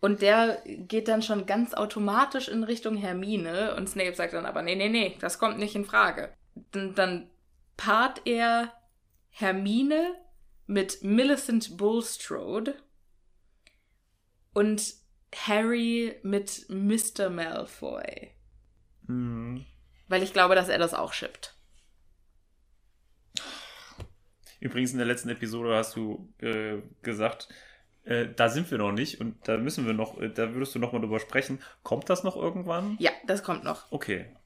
[0.00, 3.76] Und der geht dann schon ganz automatisch in Richtung Hermine.
[3.76, 6.34] Und Snape sagt dann aber, nee, nee, nee, das kommt nicht in Frage.
[6.72, 7.30] Dann, dann
[7.76, 8.72] paart er
[9.30, 10.14] Hermine
[10.66, 12.74] mit Millicent Bulstrode
[14.52, 14.94] und
[15.34, 17.30] Harry mit Mr.
[17.30, 18.31] Malfoy.
[19.12, 19.66] Hm.
[20.08, 21.54] Weil ich glaube, dass er das auch shippt.
[24.60, 27.48] Übrigens in der letzten Episode hast du äh, gesagt,
[28.04, 30.78] äh, da sind wir noch nicht und da müssen wir noch, äh, da würdest du
[30.78, 31.60] noch mal drüber sprechen.
[31.82, 32.96] Kommt das noch irgendwann?
[33.00, 33.90] Ja, das kommt noch.
[33.90, 34.36] Okay.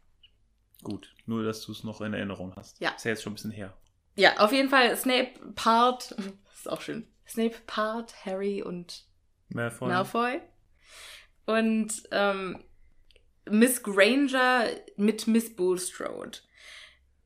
[0.82, 1.14] Gut.
[1.26, 2.80] Nur, dass du es noch in Erinnerung hast.
[2.80, 2.90] Ja.
[2.90, 3.76] Ist ja jetzt schon ein bisschen her.
[4.14, 6.26] Ja, auf jeden Fall Snape part, das
[6.58, 7.06] ist auch schön.
[7.28, 9.04] Snape part Harry und
[9.48, 9.88] Malfoy.
[9.88, 10.40] Malfoy.
[11.44, 12.64] Und ähm,
[13.48, 16.38] Miss Granger mit Miss Bulstrode.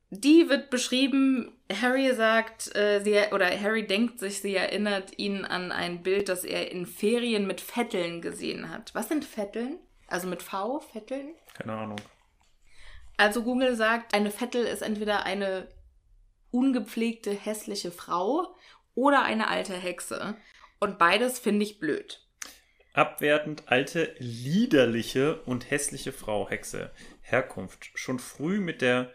[0.09, 5.71] Die wird beschrieben, Harry sagt, äh, sie, oder Harry denkt sich, sie erinnert ihn an
[5.71, 8.93] ein Bild, das er in Ferien mit Vetteln gesehen hat.
[8.93, 9.79] Was sind Vetteln?
[10.07, 11.33] Also mit V, Vetteln?
[11.53, 12.01] Keine Ahnung.
[13.15, 15.69] Also Google sagt, eine Vettel ist entweder eine
[16.51, 18.55] ungepflegte, hässliche Frau
[18.95, 20.35] oder eine alte Hexe.
[20.79, 22.19] Und beides finde ich blöd.
[22.93, 26.91] Abwertend alte, liederliche und hässliche Frau Hexe.
[27.21, 27.89] Herkunft.
[27.95, 29.11] Schon früh mit der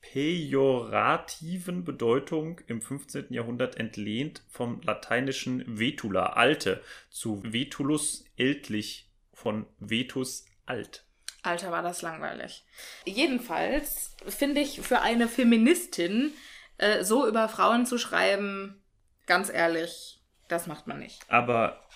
[0.00, 3.26] pejorativen Bedeutung im 15.
[3.30, 11.04] Jahrhundert entlehnt vom lateinischen vetula, alte, zu vetulus, ältlich, von vetus, alt.
[11.42, 12.64] Alter, war das langweilig.
[13.04, 16.32] Jedenfalls finde ich für eine Feministin
[16.78, 18.82] äh, so über Frauen zu schreiben,
[19.26, 21.22] ganz ehrlich, das macht man nicht.
[21.28, 21.86] Aber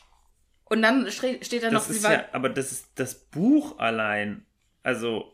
[0.66, 4.46] Und dann steht da noch, das ist ja, aber das ist das Buch allein.
[4.82, 5.32] Also,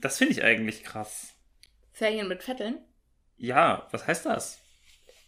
[0.00, 1.34] das finde ich eigentlich krass.
[1.92, 2.78] Ferien mit Vetteln.
[3.36, 4.58] Ja, was heißt das?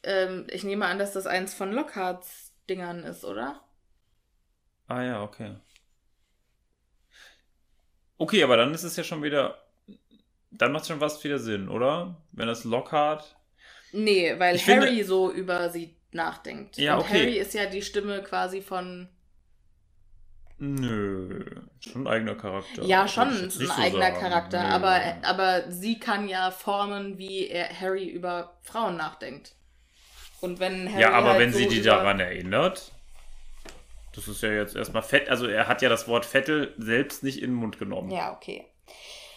[0.03, 3.62] Ähm, ich nehme an, dass das eins von Lockharts Dingern ist, oder?
[4.87, 5.57] Ah ja, okay.
[8.16, 9.62] Okay, aber dann ist es ja schon wieder.
[10.51, 12.16] Dann macht schon was wieder Sinn, oder?
[12.33, 13.37] Wenn das Lockhart.
[13.92, 16.77] Nee, weil Ich finde- Harry so über sie nachdenkt.
[16.79, 17.21] Ja, Und okay.
[17.21, 19.09] Harry ist ja die Stimme quasi von.
[20.61, 21.44] Nö,
[21.79, 22.83] schon ein eigener Charakter.
[22.83, 24.21] Ja, schon ein so eigener sagen.
[24.21, 24.68] Charakter, Nö.
[24.71, 29.55] aber, aber sie kann ja formen, wie er, Harry über Frauen nachdenkt.
[30.40, 32.92] Und wenn Harry Ja, aber halt wenn so sie die daran erinnert.
[34.14, 35.29] Das ist ja jetzt erstmal fett.
[35.29, 38.11] Also, er hat ja das Wort Vettel selbst nicht in den Mund genommen.
[38.11, 38.66] Ja, okay.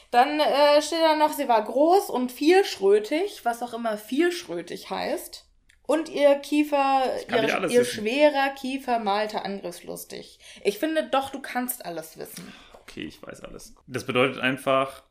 [0.09, 5.45] Dann äh, steht da noch, sie war groß und vierschrötig, was auch immer vierschrötig heißt.
[5.91, 10.39] Und ihr Kiefer, ihr, ihr schwerer Kiefer malte angriffslustig.
[10.63, 12.53] Ich finde doch, du kannst alles wissen.
[12.83, 13.75] Okay, ich weiß alles.
[13.87, 15.03] Das bedeutet einfach,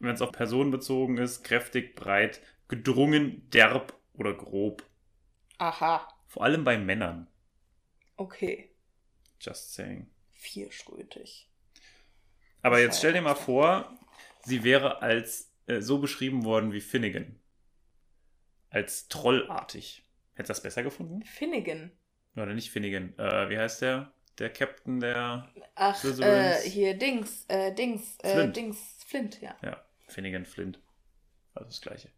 [0.00, 4.84] wenn es auf Personen bezogen ist, kräftig, breit, gedrungen, derb oder grob.
[5.56, 7.26] Aha, Vor allem bei Männern.
[8.18, 8.74] okay.
[9.40, 10.10] Just saying.
[10.34, 11.48] Vierschrötig.
[12.60, 13.90] Aber Das jetzt stell dir mal vor,
[14.42, 17.40] sie wäre als äh, so beschrieben worden wie Finnegan.
[18.74, 20.02] Als trollartig.
[20.34, 21.22] Hättest du das besser gefunden?
[21.22, 21.92] Finnegan.
[22.34, 23.16] Oder nicht Finnegan?
[23.20, 24.12] Äh, wie heißt der?
[24.38, 25.48] Der Captain der.
[25.76, 28.56] Ach, äh, hier Dings, äh, Dings, äh, Flint.
[28.56, 29.56] Dings, Flint, ja.
[29.62, 30.80] Ja, Finnegan Flint.
[31.54, 32.10] Also das gleiche.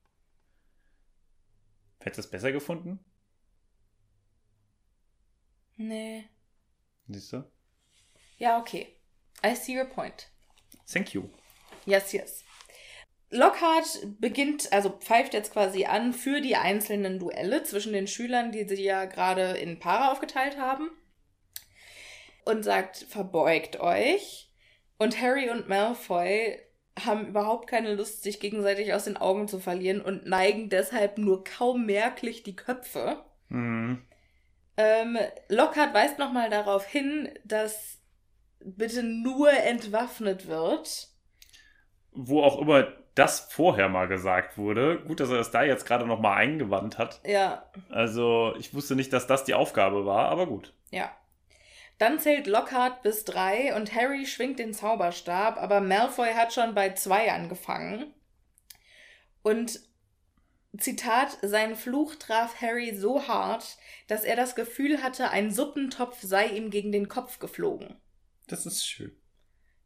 [1.99, 3.05] Hättest du das besser gefunden?
[5.77, 6.25] Nee.
[7.07, 7.45] Siehst du?
[8.38, 8.97] Ja, okay.
[9.45, 10.31] I see your point.
[10.90, 11.29] Thank you.
[11.85, 12.45] Yes, yes.
[13.31, 18.69] Lockhart beginnt, also pfeift jetzt quasi an für die einzelnen Duelle zwischen den Schülern, die
[18.69, 20.91] sie ja gerade in Paare aufgeteilt haben.
[22.45, 24.51] Und sagt, verbeugt euch.
[24.99, 26.59] Und Harry und Malfoy
[27.05, 31.45] haben überhaupt keine Lust, sich gegenseitig aus den Augen zu verlieren und neigen deshalb nur
[31.45, 33.25] kaum merklich die Köpfe.
[33.49, 34.07] Mhm.
[34.77, 37.99] Ähm, Lockhart weist nochmal darauf hin, dass
[38.61, 41.09] bitte nur entwaffnet wird.
[42.12, 45.00] Wo auch immer das vorher mal gesagt wurde.
[45.00, 47.20] Gut, dass er das da jetzt gerade nochmal eingewandt hat.
[47.26, 50.72] Ja, Also, ich wusste nicht, dass das die Aufgabe war, aber gut.
[50.90, 51.11] ja.
[51.98, 56.90] Dann zählt Lockhart bis drei und Harry schwingt den Zauberstab, aber Malfoy hat schon bei
[56.92, 58.12] zwei angefangen.
[59.42, 59.81] Und
[60.76, 66.48] Zitat, sein Fluch traf Harry so hart, dass er das Gefühl hatte, ein Suppentopf sei
[66.48, 67.96] ihm gegen den Kopf geflogen.
[68.46, 69.16] Das ist schön.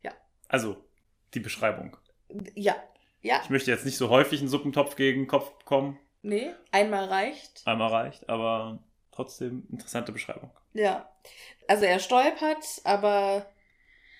[0.02, 0.10] Ja.
[0.48, 0.84] Also,
[1.34, 1.96] die Beschreibung.
[2.56, 2.74] Ja,
[3.22, 5.98] ja, Ich möchte jetzt nicht so häufig einen Suppentopf gegen den Kopf bekommen.
[6.22, 7.62] nee, einmal reicht.
[7.66, 10.50] Einmal reicht, aber trotzdem interessante Beschreibung.
[10.72, 11.11] Ja.
[11.68, 13.46] Also er stolpert, aber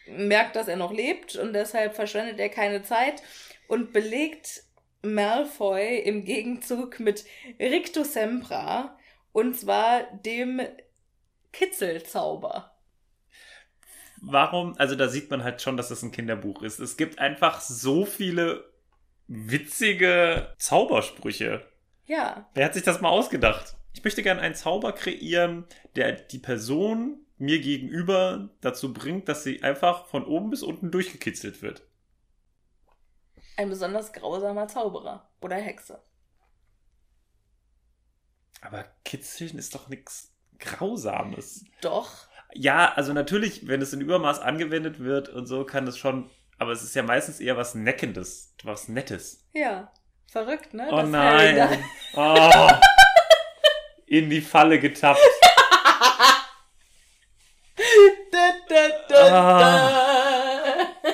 [0.07, 3.23] merkt, dass er noch lebt und deshalb verschwendet er keine Zeit
[3.69, 4.65] und belegt
[5.03, 7.25] Malfoy im Gegenzug mit
[7.59, 8.99] Rictus Sempra
[9.33, 10.61] und zwar dem
[11.53, 12.71] Kitzelzauber.
[14.23, 14.75] Warum?
[14.77, 16.79] Also, da sieht man halt schon, dass es ein Kinderbuch ist.
[16.79, 18.70] Es gibt einfach so viele
[19.33, 21.64] witzige Zaubersprüche.
[22.07, 23.77] Ja, Wer hat sich das mal ausgedacht?
[23.93, 25.64] Ich möchte gerne einen Zauber kreieren,
[25.95, 31.62] der die Person mir gegenüber dazu bringt, dass sie einfach von oben bis unten durchgekitzelt
[31.62, 31.83] wird.
[33.57, 36.03] ein besonders grausamer Zauberer oder Hexe.
[38.61, 41.64] Aber kitzeln ist doch nichts Grausames.
[41.81, 42.11] Doch.
[42.53, 46.29] Ja, also natürlich, wenn es in Übermaß angewendet wird und so, kann es schon.
[46.61, 49.46] Aber es ist ja meistens eher was Neckendes, was Nettes.
[49.55, 49.90] Ja.
[50.31, 50.88] Verrückt, ne?
[50.92, 51.85] Oh Dass Harry da- nein.
[52.14, 52.70] Oh.
[54.07, 55.18] In die Falle getappt.
[58.33, 59.59] Da, da, da, Ah.
[61.03, 61.11] da.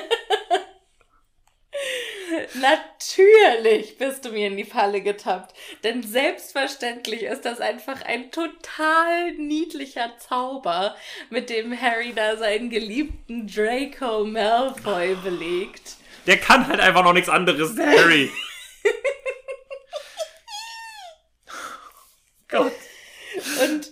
[3.67, 5.53] Natürlich bist du mir in die Falle getappt.
[5.83, 10.95] Denn selbstverständlich ist das einfach ein total niedlicher Zauber,
[11.29, 15.95] mit dem Harry da seinen geliebten Draco Malfoy belegt.
[16.27, 18.31] Der kann halt einfach noch nichts anderes, der Harry.
[22.47, 22.71] Gott.
[23.63, 23.91] Und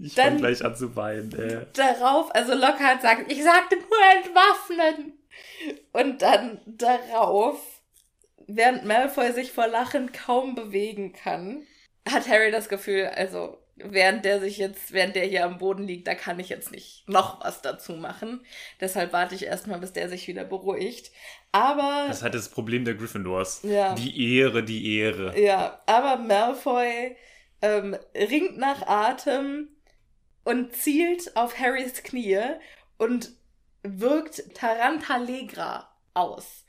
[0.00, 1.32] Ich Dann- fange gleich an zu weinen.
[1.32, 1.66] Ey.
[1.72, 5.14] darauf, also Lockhart sagt, ich sagte nur entwaffnen.
[5.92, 7.77] Und dann darauf
[8.48, 11.64] während Malfoy sich vor Lachen kaum bewegen kann,
[12.08, 16.08] hat Harry das Gefühl, also während der sich jetzt, während der hier am Boden liegt,
[16.08, 18.44] da kann ich jetzt nicht noch was dazu machen.
[18.80, 21.12] Deshalb warte ich erstmal, bis der sich wieder beruhigt.
[21.52, 22.06] Aber.
[22.08, 23.62] Das halt das Problem der Gryffindors.
[23.62, 23.94] Ja.
[23.94, 25.38] Die Ehre, die Ehre.
[25.40, 27.16] Ja, aber Malfoy
[27.62, 29.68] ähm, ringt nach Atem
[30.44, 32.40] und zielt auf Harrys Knie
[32.96, 33.30] und
[33.82, 36.64] wirkt Tarantalegra aus.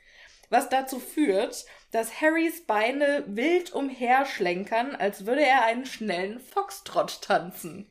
[0.50, 7.86] Was dazu führt, dass Harrys Beine wild umherschlenkern, als würde er einen schnellen Foxtrott tanzen.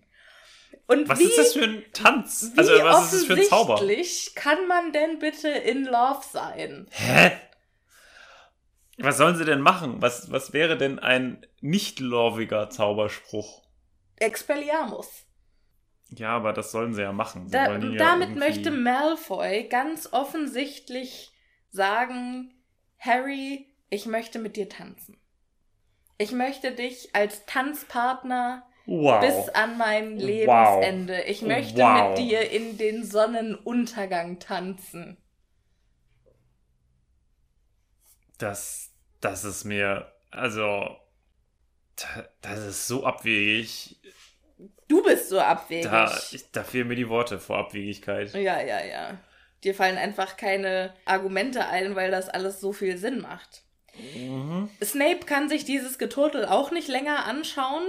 [0.85, 2.51] Und Was wie, ist das für ein Tanz?
[2.57, 3.75] Also, was ist das für ein Zauber?
[3.75, 6.87] offensichtlich kann man denn bitte in Love sein?
[6.91, 7.31] Hä?
[8.97, 10.01] Was sollen sie denn machen?
[10.01, 13.63] Was, was wäre denn ein nicht-loviger Zauberspruch?
[14.17, 15.07] Expelliarmus.
[16.09, 17.47] Ja, aber das sollen sie ja machen.
[17.47, 21.31] Sie Da, damit möchte Malfoy ganz offensichtlich
[21.71, 22.53] sagen,
[22.97, 25.17] Harry, ich möchte mit dir tanzen.
[26.17, 29.21] Ich möchte dich als Tanzpartner Wow.
[29.21, 31.21] bis an mein Lebensende.
[31.23, 32.10] Ich möchte Wow.
[32.10, 35.17] mit dir in den Sonnenuntergang tanzen.
[38.38, 40.95] Das, das ist mir, also,
[41.95, 43.99] da- das ist so abwegig.
[44.88, 45.84] Du bist so abwegig.
[45.89, 46.12] Da,
[46.53, 48.34] da fehlen mir die Worte vor Abwegigkeit.
[48.34, 49.17] ja, ja, ja.
[49.63, 53.63] Dir fallen einfach keine Argumente ein, weil das alles so viel Sinn macht.
[54.15, 54.69] Mhm.
[54.81, 57.83] Snape kann sich dieses Geturtel auch nicht länger anschauen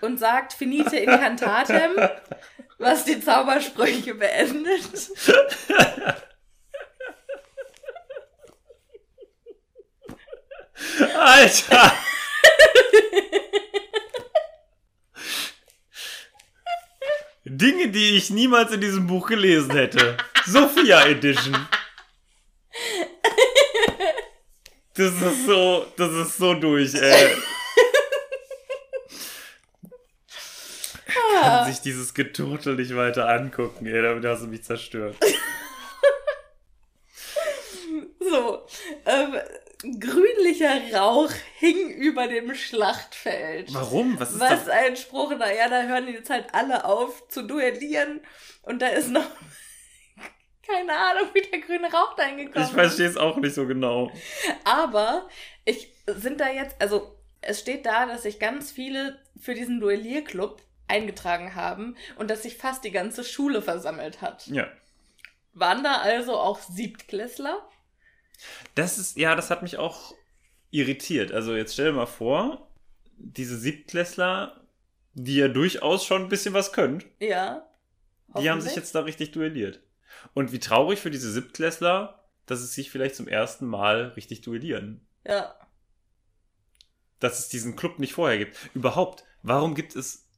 [0.00, 1.92] und sagt Finite Incantatem,
[2.78, 5.10] was die Zaubersprüche beendet.
[11.18, 11.92] Alter!
[17.44, 20.16] Dinge, die ich niemals in diesem Buch gelesen hätte.
[20.48, 21.54] Sophia Edition.
[24.94, 27.36] Das ist so, das ist so durch, ey.
[31.40, 34.02] Kann sich dieses Geturtel nicht weiter angucken, ey.
[34.02, 35.16] Damit hast du mich zerstört.
[38.20, 38.66] So,
[39.06, 39.36] ähm,
[40.00, 43.72] grünlicher Rauch hing über dem Schlachtfeld.
[43.72, 44.18] Warum?
[44.18, 44.68] Was ist Was das?
[44.68, 48.20] ein Spruch, naja, da hören jetzt halt alle auf zu duellieren
[48.62, 49.24] und da ist noch
[50.68, 54.10] keine Ahnung, wie der grüne Rauch da hingekommen Ich verstehe es auch nicht so genau.
[54.64, 55.28] Aber
[55.64, 60.62] ich sind da jetzt, also es steht da, dass sich ganz viele für diesen Duellierclub
[60.88, 64.46] eingetragen haben und dass sich fast die ganze Schule versammelt hat.
[64.48, 64.68] Ja.
[65.54, 67.68] Waren da also auch Siebtklässler?
[68.74, 70.14] Das ist, ja, das hat mich auch
[70.70, 71.32] irritiert.
[71.32, 72.68] Also jetzt stell dir mal vor,
[73.16, 74.60] diese Siebtklässler,
[75.14, 77.66] die ja durchaus schon ein bisschen was können, Ja.
[78.38, 79.80] die haben sich jetzt da richtig duelliert.
[80.34, 85.06] Und wie traurig für diese Siebtklässler, dass es sich vielleicht zum ersten Mal richtig duellieren.
[85.24, 85.54] Ja.
[87.20, 88.56] Dass es diesen Club nicht vorher gibt.
[88.74, 90.28] Überhaupt, warum gibt es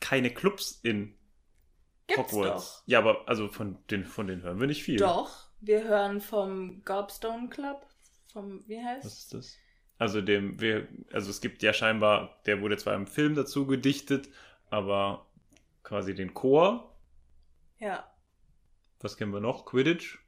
[0.00, 1.14] keine Clubs in
[2.06, 2.82] Gibt's Hogwarts?
[2.86, 4.98] Ja, aber also von den, von denen hören wir nicht viel.
[4.98, 5.50] Doch.
[5.60, 7.86] Wir hören vom Gobstone Club.
[8.32, 9.04] Vom, wie heißt?
[9.04, 9.56] Was ist das?
[9.98, 14.30] Also dem, wir, also es gibt ja scheinbar, der wurde zwar im Film dazu gedichtet,
[14.70, 15.26] aber
[15.82, 16.96] quasi den Chor.
[17.78, 18.10] Ja.
[19.00, 19.64] Was kennen wir noch?
[19.66, 20.18] Quidditch.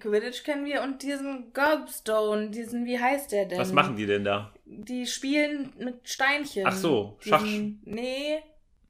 [0.00, 3.58] Quidditch kennen wir und diesen Gobstone, diesen, wie heißt der denn?
[3.58, 4.52] Was machen die denn da?
[4.64, 6.66] Die spielen mit Steinchen.
[6.66, 7.42] Ach so, Schach.
[7.42, 8.38] Diesen, nee,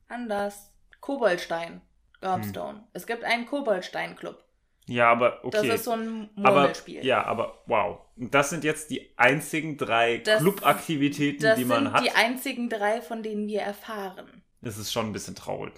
[0.08, 0.72] anders.
[1.00, 1.82] Koboldstein.
[2.20, 2.86] Gobstone.
[2.94, 4.42] Es gibt einen Koboldstein-Club.
[4.88, 5.74] Ja, aber Das okay.
[5.74, 7.04] ist so ein aber Murmelspiel.
[7.04, 8.00] ja, aber wow.
[8.16, 12.04] Und das sind jetzt die einzigen drei Das- Clubaktivitäten, das die man sind hat.
[12.04, 14.42] die einzigen drei, von denen wir erfahren.
[14.62, 15.74] Das ist schon ein bisschen traurig.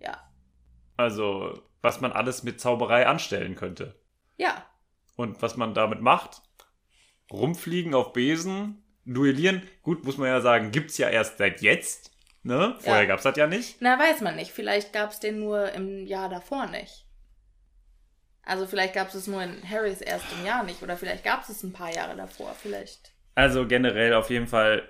[0.00, 0.18] Ja.
[0.96, 3.94] Also, was man alles mit Zauberei anstellen könnte.
[4.36, 4.64] Ja.
[5.16, 6.42] Und was man damit macht,
[7.30, 12.10] rumfliegen auf Besen, duellieren, gut, muss man ja sagen, gibt's ja erst seit jetzt.
[12.44, 12.76] Ne?
[12.80, 13.08] Vorher Ja.
[13.08, 13.76] gab's das ja nicht.
[13.80, 14.52] Na, weiß man nicht.
[14.52, 17.06] Vielleicht gab es den nur im Jahr davor nicht.
[18.44, 20.82] Also vielleicht gab es nur in Harrys erstem Jahr nicht.
[20.82, 22.54] Oder vielleicht gab es es ein paar Jahre davor.
[22.60, 23.12] Vielleicht.
[23.36, 24.88] Also generell auf jeden Fall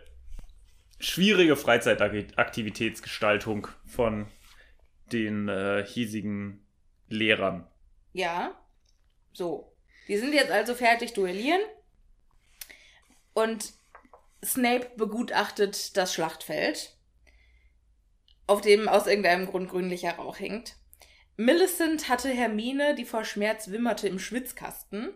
[0.98, 4.26] schwierige Freizeitaktivitätsgestaltung von
[5.12, 6.61] den äh, hiesigen
[7.12, 7.66] Lehrern.
[8.12, 8.56] Ja.
[9.32, 9.72] So.
[10.08, 11.60] Die sind jetzt also fertig duellieren.
[13.34, 13.72] Und
[14.44, 16.96] Snape begutachtet das Schlachtfeld,
[18.46, 20.76] auf dem aus irgendeinem Grund grünlicher Rauch hängt.
[21.36, 25.14] Millicent hatte Hermine, die vor Schmerz wimmerte, im Schwitzkasten.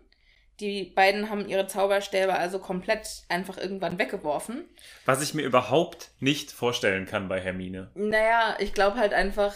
[0.60, 4.64] Die beiden haben ihre Zauberstäbe also komplett einfach irgendwann weggeworfen.
[5.04, 7.90] Was ich mir überhaupt nicht vorstellen kann bei Hermine.
[7.94, 9.54] Naja, ich glaube halt einfach,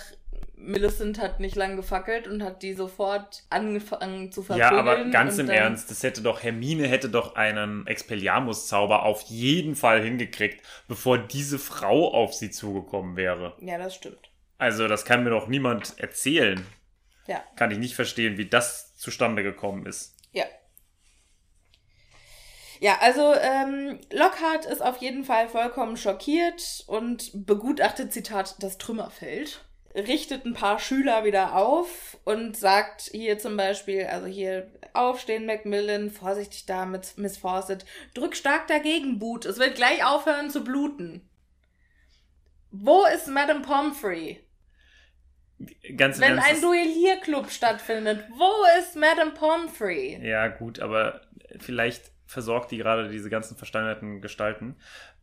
[0.63, 4.79] Millicent hat nicht lang gefackelt und hat die sofort angefangen zu Ja, verprügeln.
[4.79, 10.03] aber ganz im Ernst, das hätte doch, Hermine hätte doch einen Expelliarmus-Zauber auf jeden Fall
[10.03, 13.57] hingekriegt, bevor diese Frau auf sie zugekommen wäre.
[13.61, 14.31] Ja, das stimmt.
[14.59, 16.65] Also, das kann mir doch niemand erzählen.
[17.27, 20.17] Ja, Kann ich nicht verstehen, wie das zustande gekommen ist.
[20.33, 20.45] ja.
[22.83, 29.63] Ja, also ähm, Lockhart ist auf jeden Fall vollkommen schockiert und begutachtet, Zitat, das Trümmerfeld.
[29.95, 36.11] Richtet ein paar Schüler wieder auf und sagt hier zum Beispiel, also hier aufstehen, Macmillan,
[36.11, 37.84] vorsichtig da mit Miss Fawcett,
[38.14, 41.28] drück stark dagegen, Boot, es wird gleich aufhören zu bluten.
[42.70, 44.47] Wo ist Madame Pomfrey?
[45.97, 50.20] Ganz Wenn ein Duellierclub stattfindet, wo ist Madame Pomfrey?
[50.22, 51.22] Ja, gut, aber
[51.59, 54.76] vielleicht versorgt die gerade diese ganzen versteinerten Gestalten.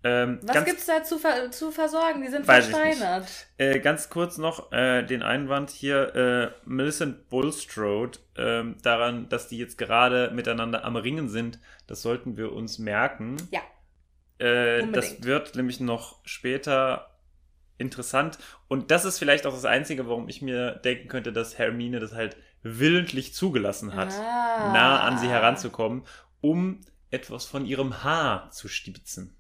[0.03, 2.21] Ähm, Was gibt's da zu, ver zu versorgen?
[2.21, 3.27] Die sind versteinert.
[3.57, 9.57] Äh, ganz kurz noch äh, den Einwand hier, äh, Millicent Bulstrode, ähm, daran, dass die
[9.57, 13.37] jetzt gerade miteinander am Ringen sind, das sollten wir uns merken.
[13.51, 13.61] Ja.
[14.37, 17.17] Äh, das wird nämlich noch später
[17.79, 18.37] interessant.
[18.67, 22.13] Und das ist vielleicht auch das Einzige, warum ich mir denken könnte, dass Hermine das
[22.13, 24.73] halt willentlich zugelassen hat, Ah.
[24.73, 26.03] nah an sie heranzukommen,
[26.41, 29.36] um etwas von ihrem Haar zu stibitzen.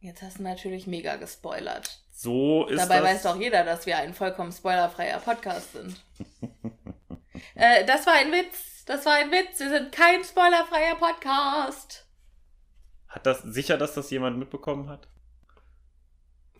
[0.00, 2.02] Jetzt hast du natürlich mega gespoilert.
[2.10, 3.04] So ist Dabei das.
[3.04, 6.02] weiß doch jeder, dass wir ein vollkommen spoilerfreier Podcast sind.
[7.54, 8.84] äh, das war ein Witz.
[8.86, 9.60] Das war ein Witz.
[9.60, 12.06] Wir sind kein spoilerfreier Podcast.
[13.08, 15.06] Hat das sicher, dass das jemand mitbekommen hat?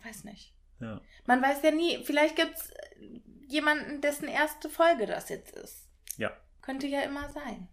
[0.03, 0.53] Weiß nicht.
[0.79, 1.01] Ja.
[1.25, 2.03] Man weiß ja nie.
[2.03, 5.87] Vielleicht gibt's äh, jemanden, dessen erste Folge das jetzt ist.
[6.17, 6.31] Ja.
[6.61, 7.67] Könnte ja immer sein.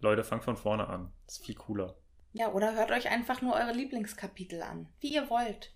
[0.00, 1.12] Leute, fangt von vorne an.
[1.26, 1.96] Das ist viel cooler.
[2.38, 4.90] Ja, oder hört euch einfach nur eure Lieblingskapitel an.
[5.00, 5.72] Wie ihr wollt.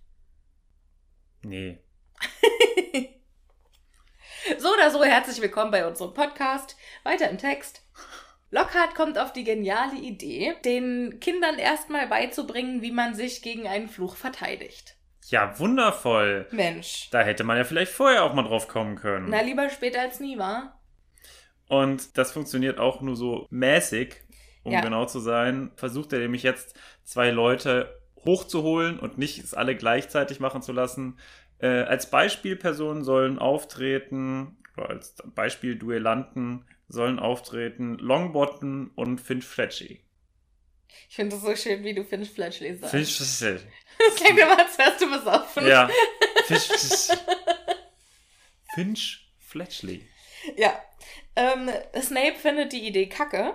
[1.42, 1.78] Nee.
[4.58, 6.76] So oder so, herzlich willkommen bei unserem Podcast.
[7.02, 7.86] Weiter im Text.
[8.50, 13.88] Lockhart kommt auf die geniale Idee, den Kindern erstmal beizubringen, wie man sich gegen einen
[13.88, 14.96] Fluch verteidigt.
[15.26, 16.48] Ja, wundervoll.
[16.52, 17.10] Mensch.
[17.10, 19.28] Da hätte man ja vielleicht vorher auch mal drauf kommen können.
[19.28, 20.80] Na, lieber später als nie, wa?
[21.68, 24.16] Und das funktioniert auch nur so mäßig,
[24.62, 24.80] um Ja.
[24.80, 25.70] genau zu sein.
[25.76, 31.18] Versucht er nämlich jetzt zwei Leute hochzuholen und nicht es alle gleichzeitig machen zu lassen.
[31.58, 40.02] Äh, als Beispielpersonen sollen auftreten, oder als Beispielduellanten sollen auftreten Longbottom und Finch Fletchy.
[41.08, 42.90] Ich finde es so schön, wie du Finch Fletchley sagst.
[42.90, 43.64] Finch Fletchy.
[43.98, 45.66] Das klingt immer, als wärst du besoffen.
[45.66, 45.90] Ja.
[46.46, 47.10] Finch,
[48.74, 50.08] Finch Fletchley.
[50.56, 50.72] Ja.
[51.36, 53.52] Ähm, Snape findet die Idee kacke,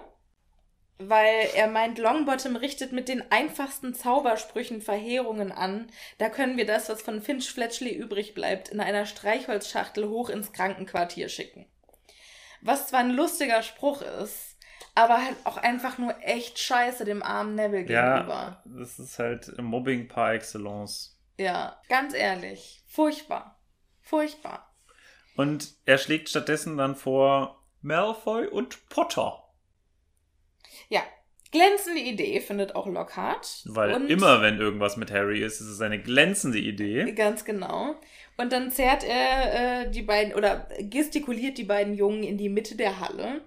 [0.97, 5.87] weil er meint, Longbottom richtet mit den einfachsten Zaubersprüchen Verheerungen an.
[6.17, 10.53] Da können wir das, was von Finch Fletchley übrig bleibt, in einer Streichholzschachtel hoch ins
[10.53, 11.65] Krankenquartier schicken.
[12.61, 14.57] Was zwar ein lustiger Spruch ist,
[14.95, 18.63] aber halt auch einfach nur echt scheiße dem armen Neville gegenüber.
[18.63, 21.19] Ja, das ist halt Mobbing par excellence.
[21.37, 22.81] Ja, ganz ehrlich.
[22.87, 23.59] Furchtbar.
[24.01, 24.73] Furchtbar.
[25.35, 29.43] Und er schlägt stattdessen dann vor Malfoy und Potter.
[30.89, 31.01] Ja.
[31.51, 33.63] Glänzende Idee findet auch Lockhart.
[33.65, 37.11] Weil Und- immer, wenn irgendwas mit Harry ist, ist es eine glänzende Idee.
[37.13, 37.95] Ganz genau.
[38.35, 42.75] Und dann zerrt er äh, die beiden oder gestikuliert die beiden Jungen in die Mitte
[42.75, 43.41] der Halle.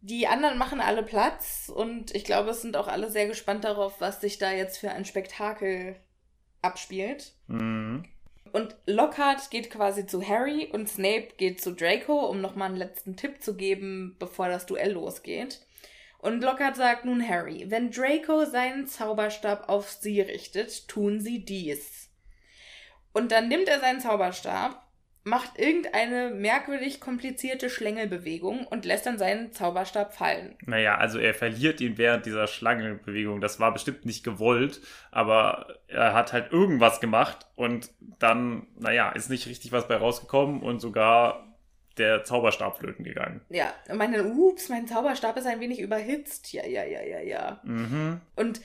[0.00, 4.00] Die anderen machen alle Platz und ich glaube, es sind auch alle sehr gespannt darauf,
[4.00, 5.96] was sich da jetzt für ein Spektakel
[6.62, 7.34] abspielt.
[7.46, 8.04] Mhm.
[8.52, 13.14] Und Lockhart geht quasi zu Harry und Snape geht zu Draco, um nochmal einen letzten
[13.16, 15.60] Tipp zu geben, bevor das Duell losgeht.
[16.20, 22.10] Und Lockhart sagt nun Harry, wenn Draco seinen Zauberstab auf sie richtet, tun sie dies.
[23.12, 24.86] Und dann nimmt er seinen Zauberstab,
[25.24, 30.56] macht irgendeine merkwürdig komplizierte Schlängelbewegung und lässt dann seinen Zauberstab fallen.
[30.66, 33.40] Naja, also er verliert ihn während dieser Schlangenbewegung.
[33.40, 39.30] Das war bestimmt nicht gewollt, aber er hat halt irgendwas gemacht und dann, naja, ist
[39.30, 41.49] nicht richtig was bei rausgekommen und sogar
[42.00, 43.40] der Zauberstab flöten gegangen.
[43.50, 46.52] Ja, und dann, ups, mein Zauberstab ist ein wenig überhitzt.
[46.52, 47.60] Ja, ja, ja, ja, ja.
[47.62, 48.20] Mhm.
[48.34, 48.60] Und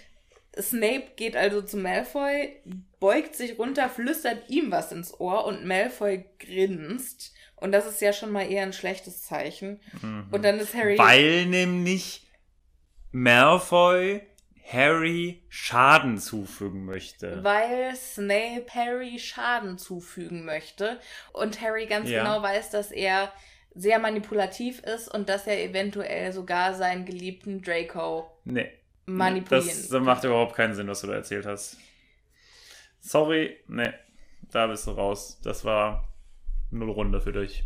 [0.59, 2.55] Snape geht also zu Malfoy,
[2.99, 7.33] beugt sich runter, flüstert ihm was ins Ohr und Malfoy grinst.
[7.55, 9.79] Und das ist ja schon mal eher ein schlechtes Zeichen.
[10.01, 10.27] Mhm.
[10.31, 10.97] Und dann ist Harry.
[10.97, 12.27] Weil nämlich
[13.11, 14.21] Malfoy
[14.71, 17.43] Harry Schaden zufügen möchte.
[17.43, 20.99] Weil Snape Harry Schaden zufügen möchte.
[21.33, 22.23] Und Harry ganz Ja.
[22.23, 23.31] genau weiß, dass er
[23.75, 28.71] sehr manipulativ ist und dass er eventuell sogar seinen geliebten Draco Nee.
[29.05, 31.77] manipulieren Das macht überhaupt keinen Sinn, was du da erzählt hast.
[33.01, 33.91] Sorry, nee.
[34.51, 35.39] Da bist du raus.
[35.43, 36.07] Das war
[36.71, 37.65] null Runde für dich.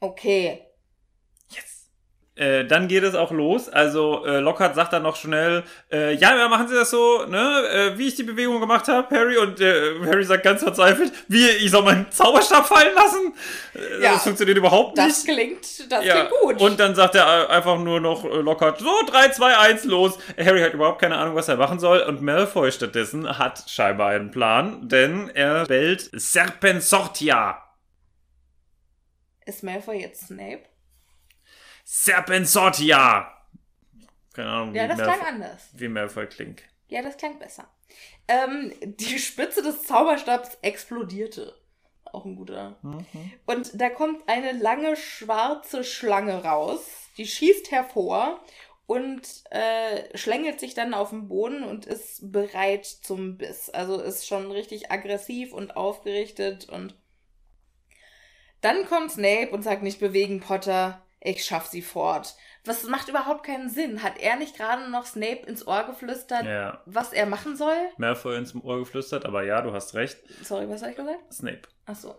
[0.00, 0.66] Okay.
[2.36, 3.68] Äh, dann geht es auch los.
[3.68, 5.62] Also äh, Lockhart sagt dann noch schnell,
[5.92, 7.62] äh, ja, ja, machen Sie das so, ne,
[7.94, 9.36] äh, wie ich die Bewegung gemacht habe, Harry.
[9.36, 13.34] Und äh, Harry sagt ganz verzweifelt, wie, ich soll meinen Zauberstab fallen lassen?
[13.76, 14.12] Äh, Ja.
[14.14, 15.08] Das funktioniert überhaupt nicht.
[15.08, 16.60] Das klingt, das Ja, klingt gut.
[16.60, 20.18] und dann sagt er einfach nur noch äh, Lockhart, so, 3, 2, 1, los.
[20.36, 22.00] Harry hat überhaupt keine Ahnung, was er machen soll.
[22.00, 27.62] Und Malfoy stattdessen hat scheinbar einen Plan, denn er bellt Serpensortia.
[29.46, 30.62] ist Malfoy jetzt Snape?
[31.84, 33.30] Serpensortia!
[34.32, 35.68] Keine Ahnung, Ja, wie, das Malfoy, klang anders.
[35.74, 36.62] wie Malfoy klingt.
[36.88, 37.68] Ja, das klang besser.
[38.26, 41.54] Ähm, die Spitze des Zauberstabs explodierte.
[42.06, 42.78] Auch ein guter.
[43.46, 46.80] Und da kommt eine lange schwarze Schlange raus.
[47.16, 48.40] Die schießt hervor
[48.86, 53.70] und äh, schlängelt sich dann auf den Boden und ist bereit zum Biss.
[53.70, 56.94] Also ist schon richtig aggressiv und aufgerichtet und
[58.60, 62.36] dann kommt Snape und sagt nicht bewegen, Potter, ich schaff sie fort.
[62.64, 64.02] Was macht überhaupt keinen Sinn.
[64.02, 66.82] Hat er nicht gerade noch Snape ins Ohr geflüstert, Ja.
[66.86, 67.76] was er machen soll?
[67.96, 70.18] Malfoy ins Ohr geflüstert, aber ja, du hast recht.
[70.42, 71.32] Sorry, was habe ich gesagt?
[71.32, 71.62] Snape.
[71.86, 72.14] Ach so.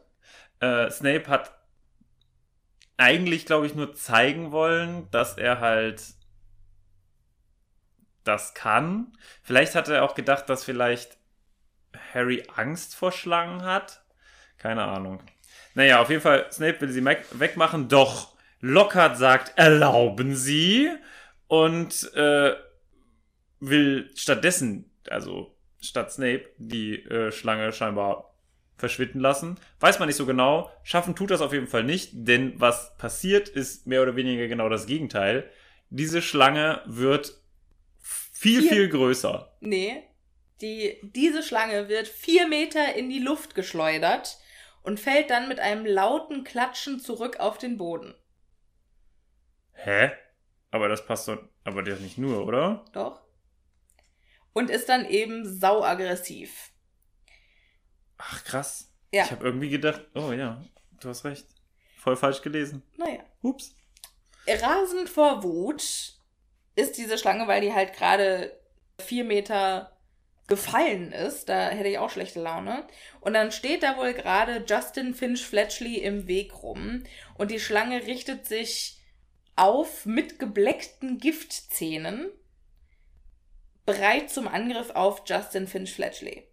[0.60, 1.56] Äh, Snape hat
[2.98, 6.02] eigentlich, glaube ich, nur zeigen wollen, dass er halt
[8.24, 9.14] das kann.
[9.44, 11.18] Vielleicht hat er auch gedacht, dass vielleicht
[12.14, 14.04] Harry Angst vor Schlangen hat.
[14.58, 15.22] Keine Ahnung.
[15.76, 18.35] Naja, auf jeden Fall, Snape will sie wegmachen, doch
[18.68, 20.90] Lockhart sagt, erlauben Sie
[21.48, 22.56] und äh,
[23.60, 28.34] will stattdessen, also statt Snape, die äh, Schlange scheinbar
[28.78, 29.58] verschwinden lassen.
[29.80, 30.72] Weiß man nicht so genau.
[30.84, 34.68] Schaffen tut das auf jeden Fall nicht, denn was passiert, ist mehr oder weniger genau
[34.68, 35.50] das Gegenteil.
[35.90, 37.40] Diese Schlange wird
[38.02, 39.56] viel, Vier- viel größer.
[39.62, 40.04] Nee.
[40.62, 44.38] Die, diese Schlange wird vier Meter in die Luft geschleudert
[44.82, 48.16] und fällt dann mit einem lauten Klatschen zurück auf den Boden.
[49.76, 50.12] Hä?
[50.72, 51.38] Aber das passt doch.
[51.64, 52.86] Aber der nicht nur, oder?
[52.94, 53.22] Doch.
[54.54, 56.72] Und ist dann eben sauaggressiv.
[58.18, 58.94] Ach, krass.
[59.12, 59.26] Ja.
[59.26, 60.64] Ich habe irgendwie gedacht, oh ja,
[61.00, 61.46] du hast recht.
[61.98, 62.84] Voll falsch gelesen.
[62.98, 63.20] Naja.
[63.42, 63.76] Ups.
[64.48, 65.82] Rasend vor Wut
[66.76, 68.60] ist diese Schlange, weil die halt gerade
[69.00, 69.98] vier Meter
[70.48, 71.50] gefallen ist.
[71.50, 72.88] Da hätte ich auch schlechte Laune.
[73.22, 77.04] Und dann steht da wohl gerade Justin Finch Fletchley im Weg rum.
[77.38, 78.95] Und die Schlange richtet sich
[79.56, 82.32] auf mit gebleckten Giftzähnen,
[83.86, 86.48] bereit zum Angriff auf Justin Finch Fletchley.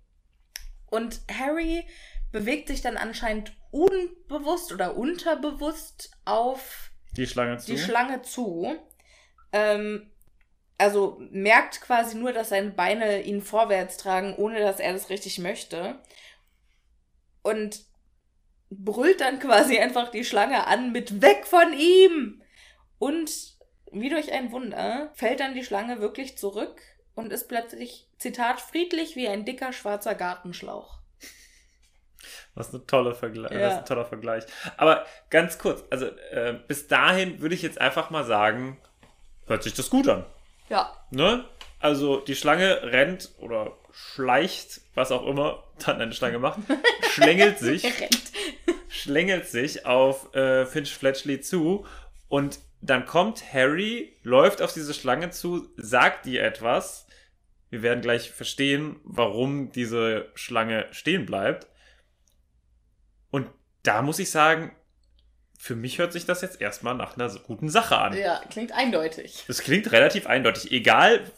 [0.86, 1.86] Und Harry
[2.30, 7.72] bewegt sich dann anscheinend unbewusst oder unterbewusst auf Die Schlange zu.
[7.72, 8.76] die Schlange zu.
[9.52, 10.10] Ähm,
[10.78, 15.38] also merkt quasi nur, dass seine Beine ihn vorwärts tragen, ohne dass er das richtig
[15.38, 16.00] möchte.
[17.42, 17.84] Und
[18.70, 22.41] brüllt dann quasi einfach die Schlange an mit Weg von ihm!
[23.02, 23.32] Und
[23.90, 26.80] wie durch ein Wunder fällt dann die Schlange wirklich zurück
[27.16, 31.00] und ist plötzlich, Zitat, friedlich wie ein dicker schwarzer Gartenschlauch.
[32.54, 33.50] Was ein toller Vergleich.
[33.50, 33.58] Ja.
[33.58, 34.44] Das ist ein toller Vergleich.
[34.76, 38.80] Aber ganz kurz, also äh, bis dahin würde ich jetzt einfach mal sagen,
[39.48, 40.24] hört sich das gut an.
[40.68, 40.96] Ja.
[41.10, 41.44] Ne?
[41.80, 46.60] Also die Schlange rennt oder schleicht, was auch immer dann eine Schlange macht,
[47.10, 48.30] schlängelt sich, rennt.
[48.88, 51.84] schlängelt sich auf äh, Finch Fletchley zu
[52.28, 57.06] und dann kommt Harry, läuft auf diese Schlange zu, sagt ihr etwas.
[57.70, 61.68] Wir werden gleich verstehen, warum diese Schlange stehen bleibt.
[63.30, 63.48] Und
[63.84, 64.74] da muss ich sagen,
[65.58, 68.16] für mich hört sich das jetzt erstmal nach einer guten Sache an.
[68.16, 69.44] Ja, klingt eindeutig.
[69.46, 71.30] Das klingt relativ eindeutig, egal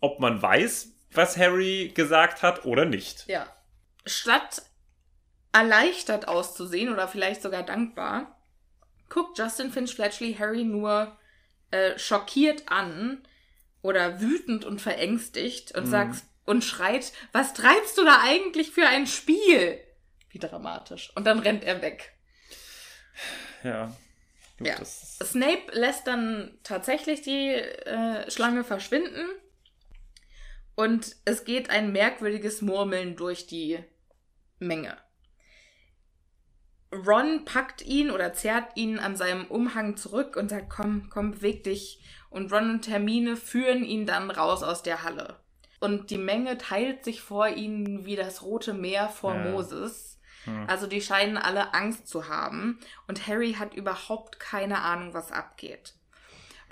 [0.00, 3.26] ob man weiß, was Harry gesagt hat oder nicht.
[3.28, 3.46] Ja.
[4.06, 4.62] Statt
[5.52, 8.37] erleichtert auszusehen oder vielleicht sogar dankbar,
[9.08, 11.16] guckt Justin Finch Fletchley Harry nur
[11.70, 13.22] äh, schockiert an
[13.82, 15.90] oder wütend und verängstigt und Mhm.
[15.90, 19.80] sagt und schreit, was treibst du da eigentlich für ein Spiel?
[20.30, 21.12] Wie dramatisch.
[21.14, 22.12] Und dann rennt er weg.
[23.62, 23.94] Ja.
[24.58, 24.84] Gut, Ja.
[24.84, 29.26] Snape lässt dann tatsächlich die äh, Schlange verschwinden
[30.74, 33.78] und es geht ein merkwürdiges Murmeln durch die
[34.58, 34.96] Menge.
[36.92, 41.64] Ron packt ihn oder zerrt ihn an seinem Umhang zurück und sagt, komm, komm, beweg
[41.64, 42.02] dich.
[42.30, 45.40] Und Ron und Hermine führen ihn dann raus aus der Halle.
[45.80, 49.50] Und die Menge teilt sich vor ihnen wie das Rote Meer vor Ja.
[49.50, 50.18] Moses.
[50.44, 50.64] Hm.
[50.66, 52.78] Also die scheinen alle Angst zu haben.
[53.06, 55.94] Und Harry hat überhaupt keine Ahnung, was abgeht.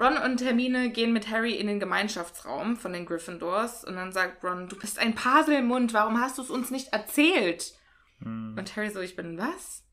[0.00, 4.44] Ron und Hermine gehen mit Harry in den Gemeinschaftsraum von den Gryffindors und dann sagt
[4.44, 7.72] Ron, du bist ein Paselmund, warum hast du es uns nicht erzählt?
[8.20, 8.56] hm.
[8.58, 9.84] Und Harry so, ich bin was?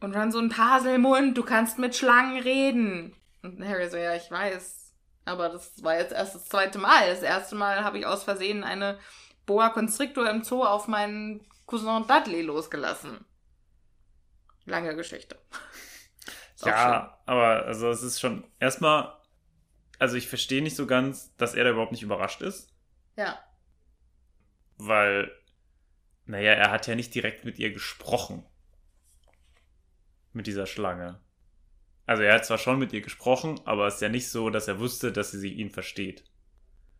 [0.00, 3.16] Und dann so ein Paselmund, du kannst mit Schlangen reden.
[3.42, 4.92] Und Harry so, ja, ich weiß.
[5.24, 7.08] Aber das war jetzt erst das zweite Mal.
[7.08, 8.98] Das erste Mal habe ich aus Versehen eine
[9.46, 13.24] Boa Constrictor im Zoo auf meinen Cousin Dudley losgelassen.
[14.64, 15.38] Lange Geschichte.
[16.54, 19.12] Ist Ja, aber also es ist schon erstmal,
[19.98, 22.72] also ich verstehe nicht so ganz, dass er da überhaupt nicht überrascht ist.
[23.16, 23.38] Ja.
[24.78, 25.30] weil,
[26.24, 28.44] naja, er hat ja nicht direkt mit ihr gesprochen.
[30.36, 31.18] Mit dieser Schlange.
[32.04, 34.68] Also er hat zwar schon mit ihr gesprochen, aber es ist ja nicht so, dass
[34.68, 36.24] er wusste, dass sie ihn versteht.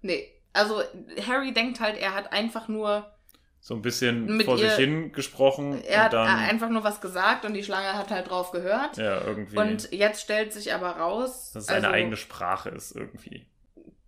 [0.00, 0.26] Nee.
[0.54, 0.82] Also
[1.26, 3.12] Harry denkt halt, er hat einfach nur,
[3.60, 7.02] So ein bisschen vor ihr- sich hin gesprochen er hat und dann, einfach nur was
[7.02, 8.96] gesagt und die Schlange hat halt drauf gehört.
[8.96, 12.92] ja, irgendwie, Und jetzt stellt sich aber raus, dass es seine also- eigene Sprache ist
[12.96, 13.46] irgendwie.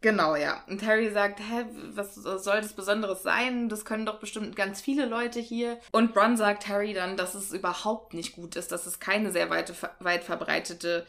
[0.00, 0.62] Genau, ja.
[0.68, 3.68] Und Harry sagt, hä, was soll das Besonderes sein?
[3.68, 5.80] Das können doch bestimmt ganz viele Leute hier.
[5.90, 9.50] Und Ron sagt Harry dann, dass es überhaupt nicht gut ist, dass es keine sehr
[9.50, 11.04] weite, weit verbreitete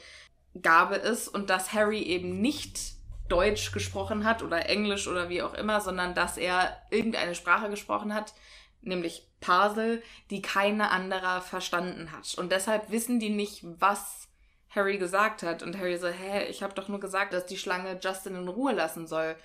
[0.59, 2.93] Gabe ist und dass Harry eben nicht
[3.27, 8.13] Deutsch gesprochen hat oder Englisch oder wie auch immer, sondern dass er irgendeine Sprache gesprochen
[8.15, 8.33] hat,
[8.81, 12.33] nämlich Parsel, die keine anderer verstanden hat.
[12.39, 14.28] Und deshalb wissen die nicht, was
[14.69, 15.63] Harry gesagt hat.
[15.63, 18.73] Und Harry so, hä, ich habe doch nur gesagt, dass die Schlange Justin in Ruhe
[18.73, 19.35] lassen soll.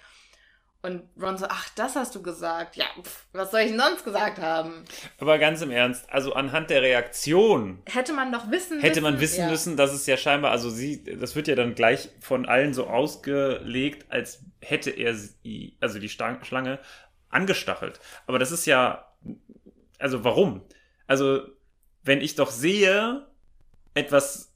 [0.84, 2.76] Und Ron so, ach, das hast du gesagt.
[2.76, 4.84] Ja, pf, was soll ich denn sonst gesagt haben?
[5.18, 9.40] Aber ganz im Ernst, also anhand der Reaktion Hätte man doch wissen hätte man wissen
[9.40, 9.48] ja.
[9.48, 12.86] müssen, dass es ja scheinbar, also sie, das wird ja dann gleich von allen so
[12.86, 16.78] ausgelegt, als hätte er sie, also die Schlange,
[17.30, 17.98] angestachelt.
[18.26, 19.10] Aber das ist ja,
[19.98, 20.60] also warum?
[21.06, 21.46] Also,
[22.02, 23.26] wenn ich doch sehe,
[23.94, 24.53] etwas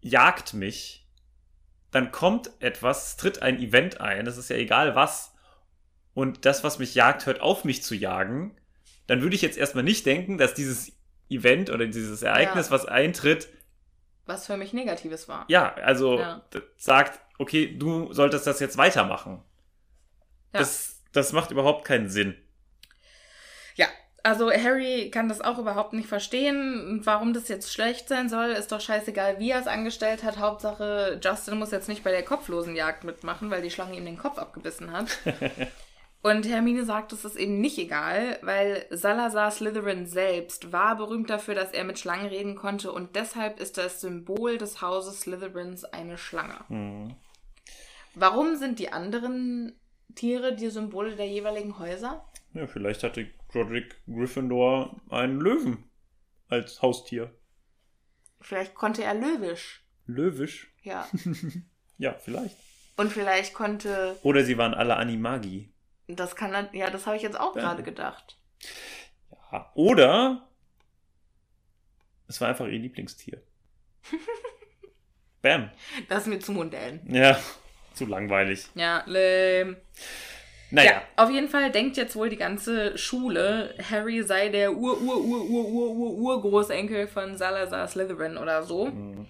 [0.00, 1.06] jagt mich,
[1.90, 5.32] dann kommt etwas, tritt ein Event ein, das ist ja egal was,
[6.14, 8.56] und das, was mich jagt, hört auf, mich zu jagen,
[9.06, 10.92] dann würde ich jetzt erstmal nicht denken, dass dieses
[11.28, 12.72] Event oder dieses Ereignis, Ja.
[12.72, 13.48] was eintritt,
[14.26, 15.44] Was für mich Negatives war.
[15.48, 16.44] ja, also Ja.
[16.76, 19.42] sagt, okay, du solltest das jetzt weitermachen.
[20.52, 20.60] Ja.
[20.60, 22.36] Das, das macht überhaupt keinen Sinn.
[24.22, 27.00] Also Harry kann das auch überhaupt nicht verstehen.
[27.04, 30.38] Warum das jetzt schlecht sein soll, ist doch scheißegal, wie er es angestellt hat.
[30.38, 34.38] Hauptsache, Justin muss jetzt nicht bei der Kopflosenjagd mitmachen, weil die Schlange ihm den Kopf
[34.38, 35.18] abgebissen hat.
[36.22, 41.54] Und Hermine sagt, es ist eben nicht egal, weil Salazar Slytherin selbst war berühmt dafür,
[41.54, 46.18] dass er mit Schlangen reden konnte und deshalb ist das Symbol des Hauses Slytherins eine
[46.18, 46.56] Schlange.
[46.68, 47.14] Hm.
[48.14, 49.72] Warum sind die anderen
[50.14, 52.22] Tiere die Symbole der jeweiligen Häuser?
[52.52, 55.84] Ja, vielleicht hatte Roderick Gryffindor einen Löwen
[56.48, 57.34] als Haustier.
[58.40, 59.84] Vielleicht konnte er löwisch.
[60.06, 60.72] Löwisch?
[60.82, 61.06] Ja.
[61.98, 62.56] Ja, vielleicht.
[62.96, 65.70] Und vielleicht konnte, Oder sie waren alle Animagi.
[66.06, 67.60] das kann, ja, das habe ich jetzt auch Ja.
[67.60, 68.38] gerade gedacht.
[69.52, 69.70] Ja.
[69.74, 70.48] Oder
[72.26, 73.42] es war einfach ihr Lieblingstier.
[75.42, 75.70] Bam.
[76.08, 77.00] Das ist mir zu mundell.
[77.06, 77.38] Ja,
[77.92, 78.66] zu langweilig.
[78.74, 79.76] Ja, lame.
[80.70, 85.00] Naja, Ja, auf jeden Fall denkt jetzt wohl die ganze Schule, Harry sei der ur
[85.00, 88.86] ur ur ur ur ur Urgroßenkel von Salazar Slytherin oder so.
[88.86, 89.26] Hm.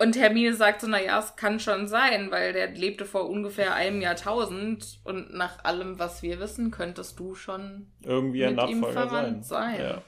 [0.00, 4.00] Und Hermine sagt so, naja, es kann schon sein, weil der lebte vor ungefähr einem
[4.00, 9.76] Jahrtausend und nach allem, was wir wissen, könntest du schon irgendwie ein Nachfolger verwandt sein.
[9.76, 9.80] sein.
[9.84, 10.02] Ja.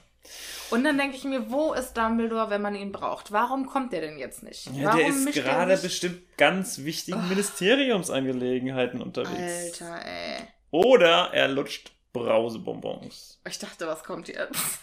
[0.69, 3.31] Und dann denke ich mir, wo ist Dumbledore, wenn man ihn braucht?
[3.31, 4.67] Warum kommt der denn jetzt nicht?
[4.67, 9.81] Ja, Warum der ist er gerade bestimmt ganz wichtigen Ministeriumsangelegenheiten unterwegs.
[9.81, 10.47] Alter, ey.
[10.69, 13.41] Oder er lutscht Brausebonbons.
[13.47, 14.79] Ich dachte, was kommt jetzt?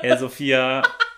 [0.00, 0.82] Hey Sophia,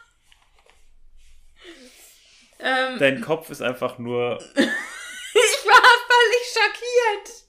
[2.58, 4.38] Ähm, dein Kopf ist einfach nur.
[4.56, 7.44] ich war völlig schockiert.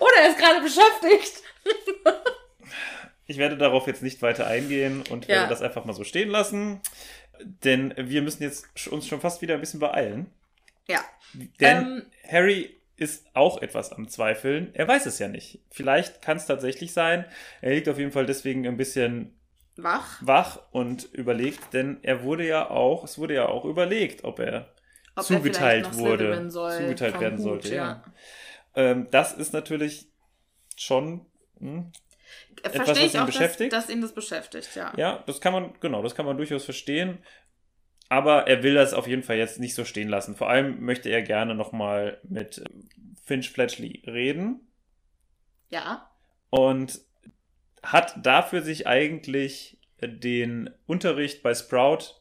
[0.00, 1.42] Oder er ist gerade beschäftigt.
[3.26, 5.36] Ich werde darauf jetzt nicht weiter eingehen und Ja.
[5.36, 6.80] werde das einfach mal so stehen lassen.
[7.42, 10.26] Denn wir müssen jetzt uns schon fast wieder ein bisschen beeilen.
[10.88, 11.00] Ja.
[11.60, 12.02] Denn Ähm.
[12.30, 14.70] Harry ist auch etwas am Zweifeln.
[14.74, 15.60] Er weiß es ja nicht.
[15.70, 17.26] Vielleicht kann es tatsächlich sein.
[17.60, 19.34] Er liegt auf jeden Fall deswegen ein bisschen
[19.76, 20.18] Wach.
[20.22, 24.72] wach und überlegt, denn er wurde ja auch, es wurde ja auch überlegt, ob er
[25.14, 27.74] Ob er zugeteilt nach wurde, soll, zugeteilt werden Hut, sollte.
[27.74, 28.02] Ja.
[28.74, 30.06] Ähm, das ist natürlich
[30.76, 31.26] schon,
[31.58, 31.92] hm,
[32.62, 33.72] Etwas, Verstehe ich auch, dass, beschäftigt?
[33.72, 34.92] dass ihn das beschäftigt, ja.
[34.96, 37.18] ja, das kann man, genau, das kann man durchaus verstehen.
[38.08, 40.36] Aber er will das auf jeden Fall jetzt nicht so stehen lassen.
[40.36, 42.62] Vor allem möchte er gerne nochmal mit
[43.24, 44.60] Finch Fletchley reden
[45.70, 46.08] Ja.
[46.50, 47.00] und
[47.82, 52.14] hat dafür sich eigentlich den Unterricht bei Sprout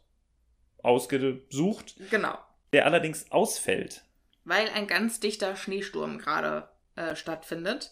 [0.82, 2.38] ausgesucht, Genau.
[2.74, 4.04] der allerdings ausfällt.
[4.44, 7.92] Weil ein ganz dichter Schneesturm gerade äh, stattfindet.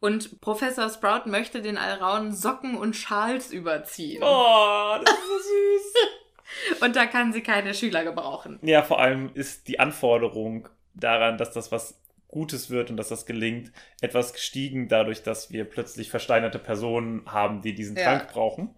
[0.00, 4.22] Und Professor Sprout möchte den Alraunen Socken und Schals überziehen.
[4.22, 6.80] Oh, das ist so süß.
[6.80, 8.58] Und da kann sie keine Schüler gebrauchen.
[8.62, 13.26] ja, vor allem ist die Anforderung daran, dass das was Gutes wird und dass das
[13.26, 13.70] gelingt,
[14.00, 18.04] etwas gestiegen, dadurch, dass wir plötzlich versteinerte Personen haben, die diesen Ja.
[18.04, 18.74] Trank brauchen.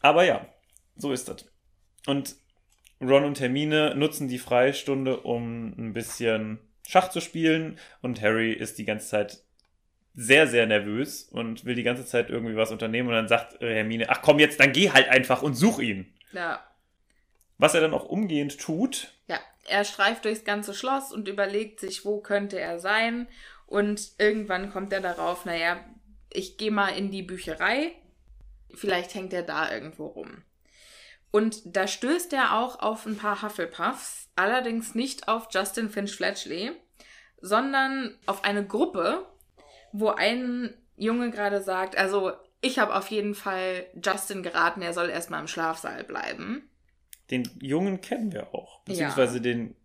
[0.00, 0.46] Aber ja,
[0.96, 1.46] so ist das.
[2.06, 2.36] Und
[3.00, 7.78] Ron und Hermine nutzen die Freistunde, um ein bisschen Schach zu spielen.
[8.02, 9.43] Und Harry ist die ganze Zeit
[10.14, 13.08] sehr, sehr nervös und will die ganze Zeit irgendwie was unternehmen.
[13.08, 16.12] Und dann sagt Hermine, ach komm jetzt, dann geh halt einfach und such ihn.
[16.32, 16.62] Ja.
[17.58, 19.12] Was er dann auch umgehend tut.
[19.28, 19.38] Ja,
[19.68, 23.28] er streift durchs ganze Schloss und überlegt sich, wo könnte er sein.
[23.66, 25.84] Und irgendwann kommt er darauf, naja,
[26.30, 27.92] ich gehe mal in die Bücherei.
[28.74, 30.42] Vielleicht hängt er da irgendwo rum.
[31.30, 36.72] Und da stößt er auch auf ein paar Hufflepuffs, allerdings nicht auf Justin Finch Fletchley,
[37.40, 39.26] sondern auf eine Gruppe,
[39.94, 45.08] wo ein Junge gerade sagt, also ich habe auf jeden Fall Justin geraten, er soll
[45.08, 46.68] erstmal im Schlafsaal bleiben.
[47.30, 48.78] Den Jungen kennen wir auch.
[48.78, 48.82] Ja.
[48.86, 49.76] Beziehungsweise den,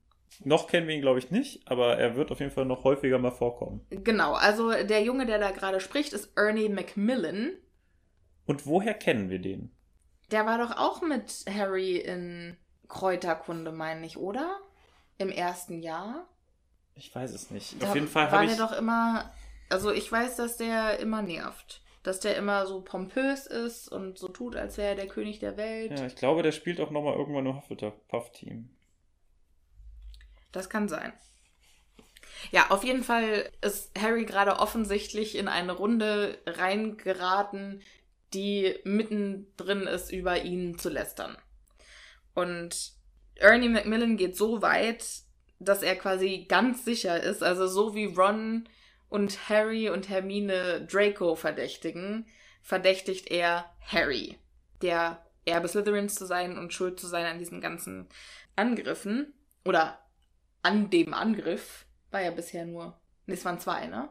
[0.44, 3.20] noch kennen wir ihn, glaube ich, nicht, aber er wird auf jeden Fall noch häufiger
[3.20, 3.86] mal vorkommen.
[3.92, 7.52] Genau, also der Junge, der da gerade spricht, ist Ernie Macmillan.
[8.46, 9.72] Und woher kennen wir den?
[10.32, 12.58] Der war doch auch mit Harry in
[12.88, 14.58] Kräuterkunde, meine ich, oder?
[15.20, 16.28] Im ersten Jahr.
[16.96, 17.82] Ich weiß es nicht.
[17.82, 18.60] Da auf jeden Fall war habe der ich.
[18.60, 19.32] doch immer.
[19.70, 21.82] Also ich weiß, dass der immer nervt.
[22.04, 25.58] Dass der immer so pompös ist und so tut, als wäre er der König der
[25.58, 26.00] Welt.
[26.00, 28.70] Ja, ich glaube, der spielt auch nochmal irgendwann im Hufflepuff-Team.
[30.52, 31.14] Das kann sein.
[32.52, 37.82] Ja, auf jeden Fall ist Harry gerade offensichtlich in eine Runde reingeraten,
[38.34, 41.38] die mittendrin ist, über ihn zu lästern.
[42.34, 42.94] Und
[43.36, 45.06] Ernie Macmillan geht so weit,
[45.60, 48.70] dass er quasi ganz sicher ist, also so wie Ron
[49.10, 52.28] und Harry und Hermine Draco verdächtigen,
[52.62, 54.38] verdächtigt er Harry,
[54.82, 58.08] der Erbe Slytherins zu sein und schuld zu sein an diesen ganzen
[58.56, 59.34] Angriffen.
[59.66, 60.00] Oder
[60.62, 63.00] an dem Angriff war ja bisher nur.
[63.26, 64.10] Ne, es waren zwei, ne?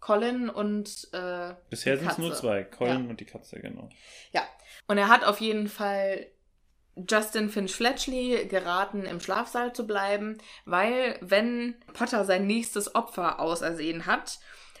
[0.00, 2.64] Colin und äh, Bisher sind es nur zwei.
[2.64, 3.88] Colin und die Katze, genau.
[4.32, 4.42] Ja.
[4.88, 6.26] Und er hat auf jeden Fall
[6.96, 14.06] Justin Finch Fletchley geraten, im Schlafsaal zu bleiben, weil wenn Potter sein nächstes Opfer ausersehen
[14.06, 14.38] hat,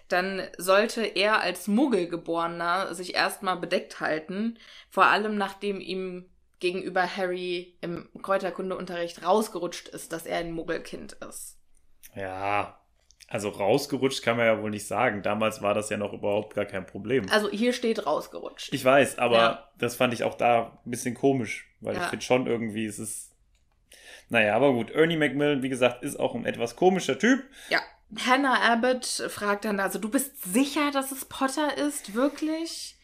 [0.08, 4.58] dann sollte er als Muggelgeborener sich erstmal bedeckt halten,
[4.90, 6.28] vor allem nachdem ihm
[6.60, 11.56] gegenüber Harry im Kräuterkundeunterricht rausgerutscht ist, dass er ein Muggelkind ist.
[12.14, 12.78] Ja,
[13.28, 15.22] also rausgerutscht kann man ja wohl nicht sagen.
[15.22, 17.26] Damals war das ja noch überhaupt gar kein Problem.
[17.30, 18.72] Also hier steht rausgerutscht.
[18.74, 19.68] Ich weiß, aber Ja.
[19.78, 22.04] das fand ich auch da ein bisschen komisch, weil Ja.
[22.04, 23.30] ich finde schon irgendwie, es ist.
[24.28, 24.90] Naja, aber gut.
[24.90, 27.44] Ernie Macmillan, wie gesagt, ist auch ein etwas komischer Typ.
[27.68, 27.80] Ja.
[28.26, 32.96] Hannah Abbott fragt dann, also du bist sicher, dass es Potter ist, wirklich?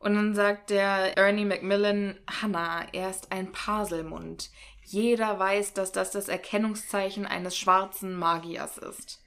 [0.00, 4.50] Und dann sagt der Ernie Macmillan, Hannah, er ist ein Paselmund.
[4.84, 9.22] Jeder weiß, dass das das Erkennungszeichen eines schwarzen Magiers ist.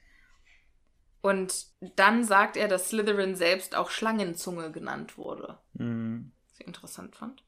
[1.20, 5.58] Und dann sagt er, dass Slytherin selbst auch Schlangenzunge genannt wurde.
[5.78, 6.32] Hm.
[6.50, 7.42] Was ich interessant fand.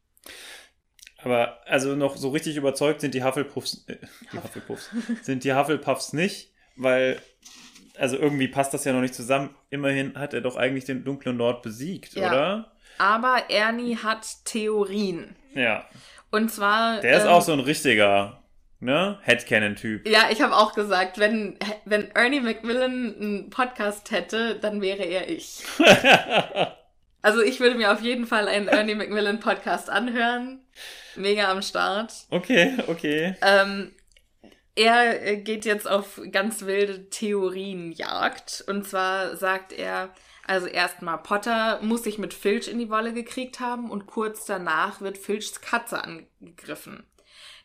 [1.25, 3.97] Aber also noch so richtig überzeugt sind die Hufflepuffs, äh,
[4.33, 4.91] die Huff- Hufflepuffs,
[5.23, 7.21] sind die Hufflepuffs nicht, weil,
[7.99, 9.55] also irgendwie passt das ja noch nicht zusammen.
[9.71, 12.29] Immerhin hat er doch eigentlich den dunklen Lord besiegt, Ja.
[12.29, 12.73] oder?
[12.99, 15.35] Aber Ernie hat Theorien.
[15.55, 15.85] Ja.
[16.31, 17.01] Und zwar.
[17.01, 18.43] Der ist ähm, auch so ein richtiger,
[18.81, 20.07] ne, Headcanon-Typ.
[20.09, 25.29] Ja, ich habe auch gesagt, wenn, wenn Ernie Macmillan einen Podcast hätte, dann wäre er
[25.29, 25.63] ich.
[27.23, 30.61] Also ich würde mir auf jeden Fall einen Ernie Macmillan Podcast anhören.
[31.17, 32.13] Mega am Start.
[32.31, 33.37] okay, okay.
[33.43, 33.93] Ähm,
[34.77, 38.65] er äh, geht jetzt auf ganz wilde Theorienjagd.
[38.67, 40.13] Und zwar sagt er,
[40.47, 45.01] also erstmal, Potter muss sich mit Filch in die Wolle gekriegt haben und kurz danach
[45.01, 47.07] wird Filchs Katze angegriffen.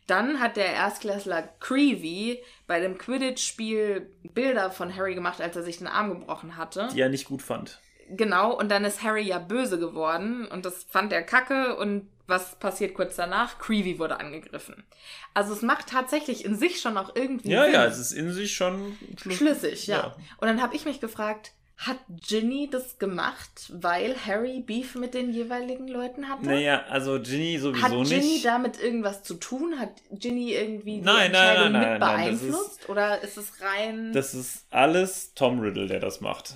[0.08, 5.78] Dann hat der Erstklässler Creevy bei dem Quidditch-Spiel Bilder von Harry gemacht, als er sich
[5.78, 6.90] den Arm gebrochen hatte.
[6.94, 7.80] Die er nicht gut fand.
[8.10, 12.58] Genau, und dann ist Harry ja böse geworden und das fand er kacke und was
[12.60, 13.60] passiert kurz danach?
[13.60, 14.84] Creevy wurde angegriffen.
[15.34, 17.74] Also es macht tatsächlich in sich schon auch irgendwie Ja, Sinn.
[17.74, 19.38] ja, es ist in sich schon schlüssig.
[19.38, 19.98] schlüssig, ja.
[19.98, 20.16] Ja.
[20.38, 25.32] Und dann habe ich mich gefragt, hat Ginny das gemacht, weil Harry Beef mit den
[25.32, 26.46] jeweiligen Leuten hatte?
[26.46, 28.46] Naja, also Ginny sowieso Hat Ginny nicht.
[28.46, 29.80] damit irgendwas zu tun?
[29.80, 32.90] Hat Ginny irgendwie die Nein, nein, Entscheidung nein, mit nein, nein, das beeinflusst?
[32.90, 34.12] Oder ist es rein...
[34.12, 36.56] Das ist alles Tom Riddle, der das macht.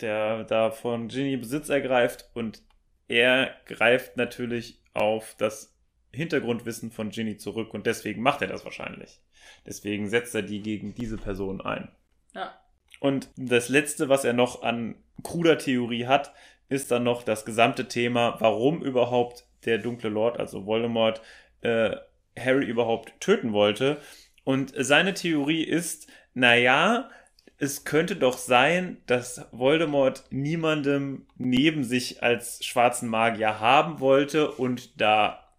[0.00, 2.60] Der da von Ginny Besitz ergreift und
[3.08, 5.74] er greift natürlich auf das
[6.12, 9.20] Hintergrundwissen von Ginny zurück und deswegen macht er das wahrscheinlich.
[9.66, 11.88] Deswegen setzt er die gegen diese Person ein.
[12.34, 12.58] ja.
[12.98, 16.32] Und das Letzte, was er noch an kruder Theorie hat,
[16.68, 21.20] ist dann noch das gesamte Thema, warum überhaupt der dunkle Lord, also Voldemort,
[21.60, 21.96] äh,
[22.38, 24.00] Harry überhaupt töten wollte.
[24.44, 27.10] Und seine Theorie ist, naja,
[27.58, 35.00] es könnte doch sein, dass Voldemort niemandem neben sich als schwarzen Magier haben wollte und
[35.00, 35.52] da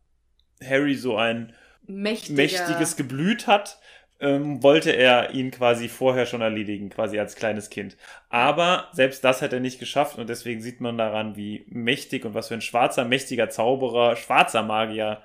[0.63, 1.53] Harry so ein
[1.87, 2.35] Mächtiger.
[2.35, 3.79] mächtiges Geblüt hat,
[4.19, 7.97] ähm, wollte er ihn quasi vorher schon erledigen, quasi als kleines Kind.
[8.29, 12.33] Aber selbst das hat er nicht geschafft und deswegen sieht man daran, wie mächtig und
[12.33, 15.21] was für ein schwarzer, mächtiger Zauberer, schwarzer Magier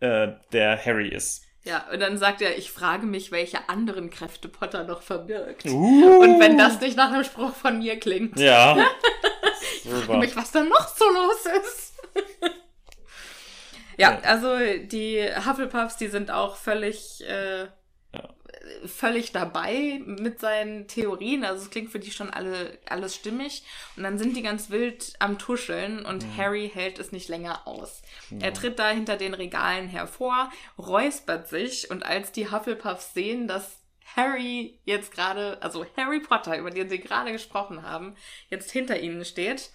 [0.00, 1.45] äh, der Harry ist.
[1.66, 5.64] Ja, und dann sagt er, ich frage mich, welche anderen Kräfte Potter noch verbirgt.
[5.66, 6.20] Uh.
[6.20, 8.76] Und wenn das nicht nach einem Spruch von mir klingt, Ja.
[9.84, 11.94] ich frage mich, was da noch so los ist.
[13.96, 17.66] ja, also die Hufflepuffs, die sind auch völlig, äh.
[18.84, 21.44] Völlig dabei mit seinen Theorien.
[21.44, 23.64] Also es klingt für die schon alle alles stimmig.
[23.96, 26.36] Und dann sind die ganz wild am Tuscheln und Mhm.
[26.36, 28.02] Harry hält es nicht länger aus.
[28.40, 33.80] Er tritt da hinter den Regalen hervor, räuspert sich und als die Hufflepuffs sehen, dass
[34.14, 38.14] Harry jetzt gerade, also Harry Potter, über den sie gerade gesprochen haben,
[38.50, 39.70] jetzt hinter ihnen steht,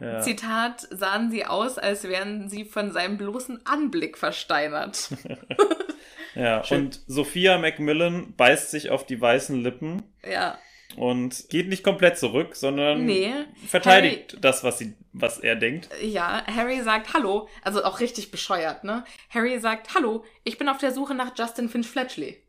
[0.00, 0.20] ja.
[0.20, 5.10] Zitat, sahen sie aus, als wären sie von seinem bloßen Anblick versteinert.
[6.34, 6.64] ja.
[6.64, 6.86] Schön.
[6.86, 10.58] Und Sophia Macmillan beißt sich auf die weißen Lippen ja,
[10.96, 13.32] und geht nicht komplett zurück, sondern nee.
[13.66, 15.88] verteidigt das, was, sie, was er denkt.
[16.02, 19.04] Ja, Harry sagt Hallo, also auch richtig bescheuert, ne?
[19.30, 22.42] Harry sagt Hallo, ich bin auf der Suche nach Justin Finch Fletchley.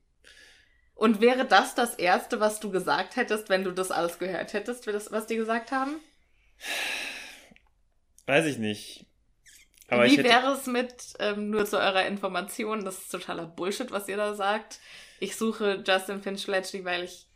[0.96, 4.86] Und wäre das das Erste, was du gesagt hättest, wenn du das alles gehört hättest,
[4.86, 5.96] das, was die gesagt haben?
[8.28, 9.06] Weiß ich nicht.
[9.92, 13.92] Aber Wie hätte, wäre es mit, ähm, nur zu eurer Information, das ist totaler Bullshit,
[13.92, 14.80] was ihr da sagt.
[15.20, 17.28] Ich suche Justin Finch Fletchley, weil ich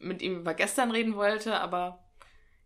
[0.00, 2.04] mit ihm über gestern reden wollte, aber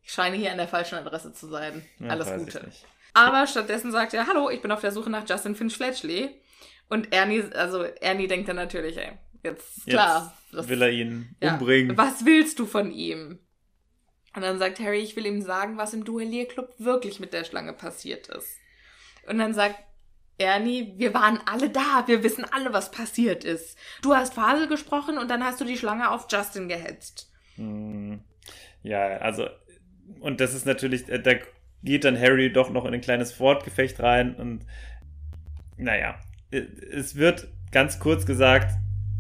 [0.02, 1.86] ich scheine hier an der falschen Adresse zu sein.
[1.98, 2.70] Ja, Alles Gute.
[3.12, 6.40] Aber stattdessen sagt er, hallo, ich bin auf der Suche nach Justin Finch Fletchley.
[6.88, 9.12] Und Ernie, also Ernie denkt dann natürlich, ey,
[9.42, 10.34] jetzt ist klar.
[10.44, 11.96] Jetzt das- will er ihn ja, umbringen.
[11.98, 13.38] Was willst du von ihm?
[14.34, 17.72] Und dann sagt Harry, ich will ihm sagen, was im Duellierclub wirklich mit der Schlange
[17.72, 18.58] passiert ist.
[19.28, 19.76] Und dann sagt
[20.38, 23.78] Ernie, wir waren alle da, wir wissen alle, was passiert ist.
[24.02, 27.30] Du hast Fasel gesprochen und dann hast du die Schlange auf Justin gehetzt.
[27.56, 28.20] Hm.
[28.82, 29.48] Ja, also,
[30.20, 31.32] und das ist natürlich, äh, da
[31.82, 34.66] geht dann Harry doch noch in ein kleines Wortgefecht rein und
[35.78, 36.16] naja,
[36.50, 38.76] es wird ganz kurz gesagt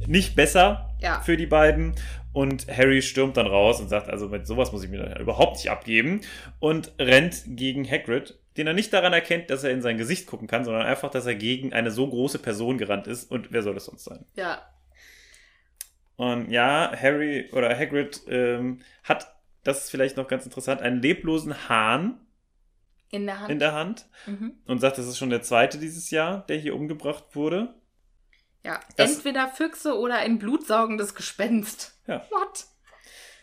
[0.06, 1.20] nicht besser Ja.
[1.20, 1.94] für die beiden
[2.32, 5.56] und Harry stürmt dann raus und sagt, also mit sowas muss ich mir dann überhaupt
[5.56, 6.20] nicht abgeben
[6.58, 10.48] und rennt gegen Hagrid, den er nicht daran erkennt, dass er in sein Gesicht gucken
[10.48, 13.74] kann, sondern einfach, dass er gegen eine so große Person gerannt ist und wer soll
[13.74, 14.24] das sonst sein?
[14.34, 14.62] Ja.
[16.16, 19.34] Und ja, Harry oder Hagrid ähm, hat,
[19.64, 22.20] das ist vielleicht noch ganz interessant, einen leblosen Hahn
[23.10, 23.50] In der Hand.
[23.50, 24.54] in der Hand mhm.
[24.66, 27.74] und sagt, das ist schon der zweite dieses Jahr, der hier umgebracht wurde.
[28.64, 28.80] Ja.
[28.96, 32.00] Das- Entweder Füchse oder ein blutsaugendes Gespenst.
[32.06, 32.24] Ja.
[32.30, 32.64] What?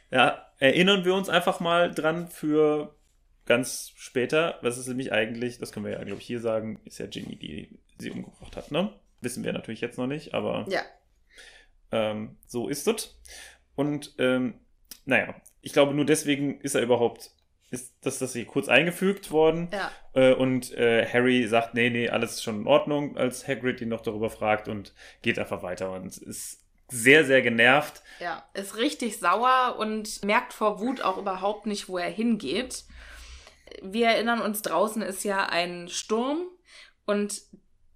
[0.09, 2.95] Ja, erinnern wir uns einfach mal dran für
[3.45, 4.59] ganz später.
[4.61, 7.35] Was ist nämlich eigentlich, das können wir ja, glaube ich, hier sagen, ist ja Ginny,
[7.35, 8.93] die sie umgebracht hat, ne?
[9.21, 10.81] Wissen wir natürlich jetzt noch nicht, aber Ja.
[11.91, 13.19] Ähm, so ist es.
[13.75, 14.55] Und ähm,
[15.05, 17.31] naja, ich glaube, nur deswegen ist er überhaupt,
[17.71, 19.69] ist das, das hier kurz eingefügt worden.
[19.71, 19.91] Ja.
[20.13, 23.89] Äh, und äh, Harry sagt, nee, nee, alles ist schon in Ordnung, als Hagrid ihn
[23.89, 28.03] noch darüber fragt und geht einfach weiter und ist sehr, sehr genervt.
[28.19, 32.83] Ja, ist richtig sauer und merkt vor Wut auch überhaupt nicht, wo er hingeht.
[33.82, 36.47] Wir erinnern uns, draußen ist ja ein Sturm
[37.05, 37.41] und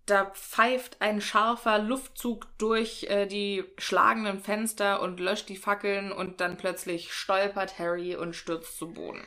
[0.08, 6.40] da pfeift ein scharfer Luftzug durch äh, die schlagenden Fenster und löscht die Fackeln und
[6.40, 9.22] dann plötzlich stolpert Harry und stürzt zu Boden.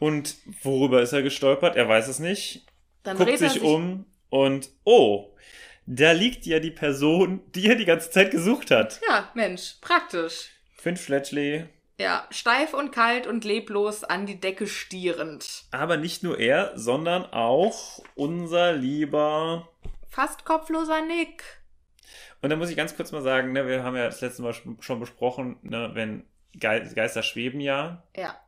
[0.00, 1.76] Und worüber ist er gestolpert?
[1.76, 2.66] Er weiß es nicht.
[3.04, 5.36] Dann guckt dreht er sich um und oh,
[5.86, 9.00] da liegt ja die Person, die er die ganze Zeit gesucht hat.
[9.08, 10.50] Ja, Mensch, praktisch.
[10.74, 11.66] Finch Fletchley.
[11.98, 15.64] Ja, steif und kalt und leblos an die Decke stierend.
[15.70, 19.68] Aber nicht nur er, sondern auch unser lieber
[20.08, 21.42] Fast kopfloser Nick.
[22.42, 24.52] Und da muss ich ganz kurz mal sagen, ne, wir haben ja das letzte Mal
[24.52, 28.38] sch- schon besprochen, ne, wenn Ge Geister schweben ja, Ja,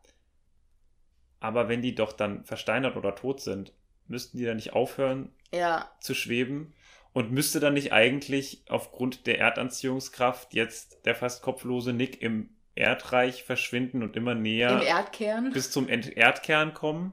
[1.41, 3.73] aber wenn die doch dann versteinert oder tot sind,
[4.07, 6.75] müssten die dann nicht aufhören ja, zu schweben?
[7.13, 13.43] Und müsste dann nicht eigentlich aufgrund der Erdanziehungskraft jetzt der fast kopflose Nick im Erdreich
[13.43, 14.81] verschwinden und immer näher
[15.53, 17.12] bis zum Erdkern kommen?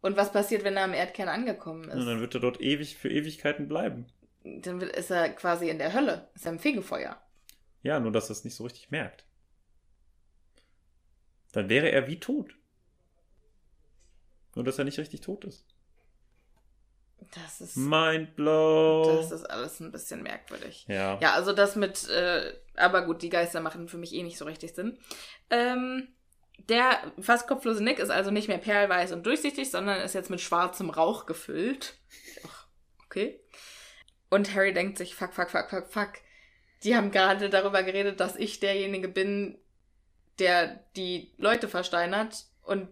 [0.00, 1.94] Und was passiert, wenn er am Erdkern angekommen ist?
[1.94, 4.06] Und dann wird er dort ewig für Ewigkeiten bleiben.
[4.44, 6.28] Dann ist er quasi in der Hölle.
[6.34, 7.20] Ist er im Fegefeuer.
[7.82, 9.24] Ja, nur dass er es nicht so richtig merkt.
[11.52, 12.54] Dann wäre er wie tot.
[14.54, 15.64] Nur, dass er nicht richtig tot ist.
[17.34, 19.04] Das ist, Mind blow.
[19.06, 20.84] das ist alles ein bisschen merkwürdig.
[20.88, 21.18] ja.
[21.20, 24.44] Ja, also das mit, äh, aber gut, die Geister machen für mich eh nicht so
[24.44, 24.98] richtig Sinn.
[25.50, 26.08] Ähm,
[26.68, 30.40] der fast kopflose Nick ist also nicht mehr perlweiß und durchsichtig, sondern ist jetzt mit
[30.40, 31.94] schwarzem Rauch gefüllt.
[32.46, 32.66] Ach,
[33.06, 33.40] okay.
[34.30, 36.12] Und Harry denkt sich, fuck, fuck, fuck, fuck, fuck.
[36.84, 39.58] Die haben gerade darüber geredet, dass ich derjenige bin,
[40.38, 42.46] der die Leute versteinert.
[42.62, 42.88] Und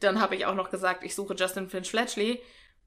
[0.00, 2.42] dann habe ich auch noch gesagt, ich suche Justin Finch Fletchley.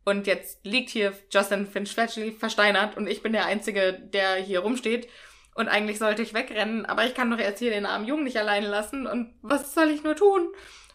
[0.06, 5.08] Und jetzt liegt hier Justin Finch versteinert und ich bin der Einzige, der hier rumsteht.
[5.56, 8.38] Und eigentlich sollte ich wegrennen, aber ich kann doch jetzt hier den armen Jungen nicht
[8.38, 9.06] alleine lassen.
[9.06, 10.47] Und was soll ich nur tun?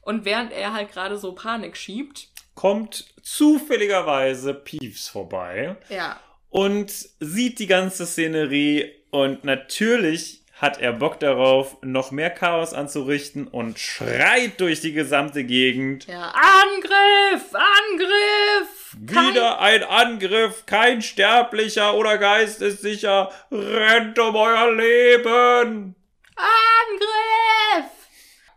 [0.02, 6.18] Und während er halt gerade so Panik schiebt, Kommt zufälligerweise Peeves vorbei ja,
[6.50, 6.90] und
[7.20, 13.78] sieht die ganze Szenerie und natürlich hat er Bock darauf, noch mehr Chaos anzurichten und
[13.78, 16.06] schreit durch die gesamte Gegend.
[16.09, 18.78] ja, Angriff, Angriff!
[19.07, 23.30] Kein- Wieder ein Angriff, kein Sterblicher oder Geist ist sicher.
[23.51, 25.94] Rennt um euer Leben!
[26.36, 27.90] Angriff!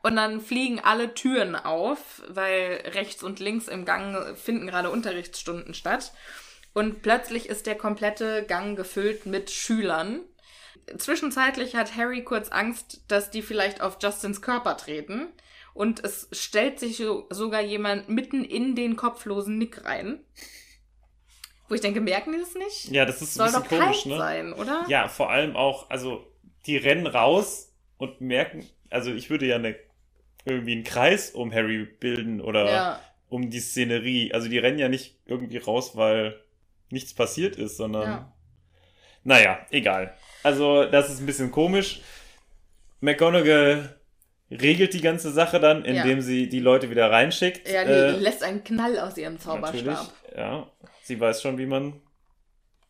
[0.04, 5.74] Und dann fliegen alle Türen auf, weil rechts und links im Gang finden gerade Unterrichtsstunden
[5.74, 6.12] statt.
[6.74, 10.22] Und plötzlich ist der komplette Gang gefüllt mit Schülern.
[10.98, 15.28] Zwischenzeitlich hat Harry kurz Angst, dass die vielleicht auf Justins Körper treten.
[15.74, 20.20] Und es stellt sich so- sogar jemand mitten in den kopflosen Nick rein.
[21.70, 22.90] Wo ich denke, merken die das nicht?
[22.92, 24.18] Ja, das ist Soll ein doch bisschen kalt komisch, ne?
[24.18, 24.86] sein, oder?
[24.90, 26.28] Ja, vor allem auch, also
[26.66, 29.78] die rennen raus und merken, also ich würde ja eine,
[30.44, 33.02] irgendwie einen Kreis um Harry bilden oder Ja.
[33.30, 34.34] um die Szenerie.
[34.34, 36.44] Also die rennen ja nicht irgendwie raus, weil
[36.90, 38.34] nichts passiert ist, sondern Ja.
[39.24, 40.14] naja, egal.
[40.44, 42.02] Also das ist ein bisschen komisch.
[43.00, 43.98] McGonagall
[44.52, 47.68] regelt die ganze Sache dann, indem sie die Leute wieder reinschickt.
[47.70, 50.14] Ja, die Äh, lässt einen Knall aus ihrem Natürlich, Zauberstab.
[50.38, 50.68] ja.
[51.04, 52.02] Sie weiß schon, wie man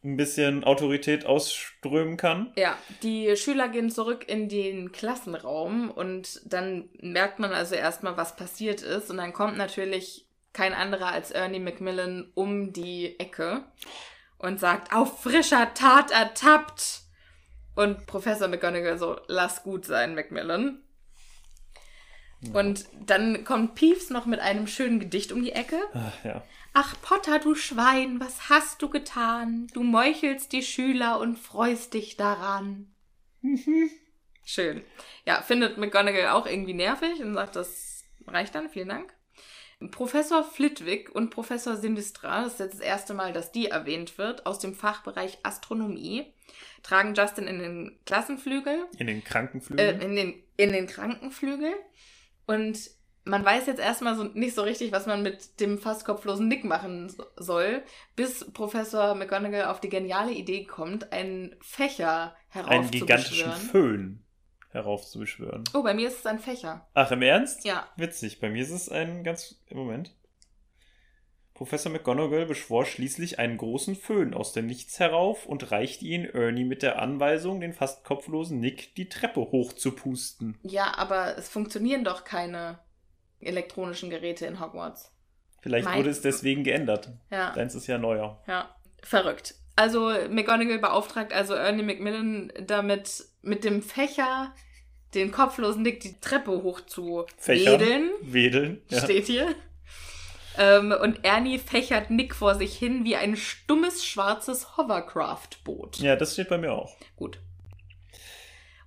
[0.03, 2.51] ein bisschen Autorität ausströmen kann.
[2.55, 8.36] Ja, die Schüler gehen zurück in den Klassenraum und dann merkt man also erstmal, was
[8.36, 9.12] passiert ist.
[9.12, 13.64] Und dann kommt natürlich kein anderer als Ernie Macmillan um die Ecke
[14.39, 17.01] und sagt, auf frischer Tat ertappt.
[17.76, 20.82] Und Professor McGonagall so, lass gut sein, Macmillan.
[22.54, 25.80] Und dann kommt Peeves noch mit einem schönen Gedicht um die Ecke.
[25.94, 26.44] Ach, ja.
[26.74, 29.68] Ach, Potter, du Schwein, was hast du getan?
[29.74, 32.94] Du meuchelst die Schüler und freust dich daran.
[34.44, 34.82] Schön.
[35.26, 39.14] Ja, findet McGonagall auch irgendwie nervig und sagt, das reicht dann, vielen Dank.
[39.89, 44.46] Professor Flitwick und Professor Sinistra, das ist jetzt das erste Mal, dass die erwähnt wird,
[44.46, 46.32] aus dem Fachbereich Astronomie,
[46.84, 50.02] tragen Justin in den Klassenflügel In den äh, Krankenflügeln.
[50.02, 51.74] in, den, in den Krankenflügel.
[52.56, 52.89] Und
[53.24, 56.64] man weiß jetzt erstmal so nicht so richtig, was man mit dem fast kopflosen Nick
[56.64, 57.84] machen so- soll,
[58.16, 63.62] bis Professor McGonagall auf die geniale Idee kommt, einen Fächer einen gigantischen heraufzubeschwören.
[63.70, 64.24] Föhn
[64.72, 65.64] heraufzubeschwören.
[65.74, 66.88] Oh, bei mir ist es ein Fächer.
[66.93, 67.66] Ach, im Ernst?
[67.66, 67.88] Ja.
[67.97, 68.39] Witzig.
[68.39, 69.62] Bei mir ist es ein ganz.
[69.68, 70.14] Im Moment.
[71.62, 76.64] Professor McGonagall beschwor schließlich einen großen Föhn aus dem Nichts herauf und reichte ihn Ernie
[76.64, 80.57] mit der Anweisung, den fast kopflosen Nick die Treppe hochzupusten.
[80.64, 82.80] Ja, aber es funktionieren doch keine
[83.39, 85.14] elektronischen Geräte in Hogwarts.
[85.62, 87.12] Vielleicht Mein- wurde es deswegen geändert.
[87.30, 87.53] Ja.
[87.53, 88.41] Deins ist ja neuer.
[88.47, 89.53] Ja, verrückt.
[89.76, 94.55] Also McGonagall beauftragt also Ernie Macmillan damit, mit dem Fächer
[95.14, 98.82] den kopflosen Nick die Treppe hoch zu wedeln, Wedeln.
[98.89, 99.01] Ja.
[99.03, 99.53] steht hier.
[100.58, 105.99] Ähm, und Ernie fächert Nick vor sich hin wie ein stummes schwarzes Hovercraft-Boot.
[105.99, 106.95] ja, das steht bei mir auch.
[107.16, 107.39] Gut.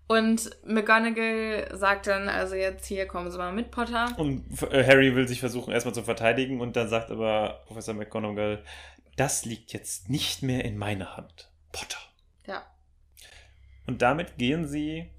[0.07, 4.13] Und McGonagall sagt dann also jetzt hier, kommen Sie mal mit, Potter.
[4.19, 8.63] Und äh, Harry will sich versuchen, erstmal zu verteidigen und dann sagt aber Professor McGonagall,
[9.17, 11.51] das liegt jetzt nicht mehr in meiner Hand.
[11.73, 11.99] Potter.
[12.47, 12.65] Ja.
[13.87, 15.11] Und damit gehen sie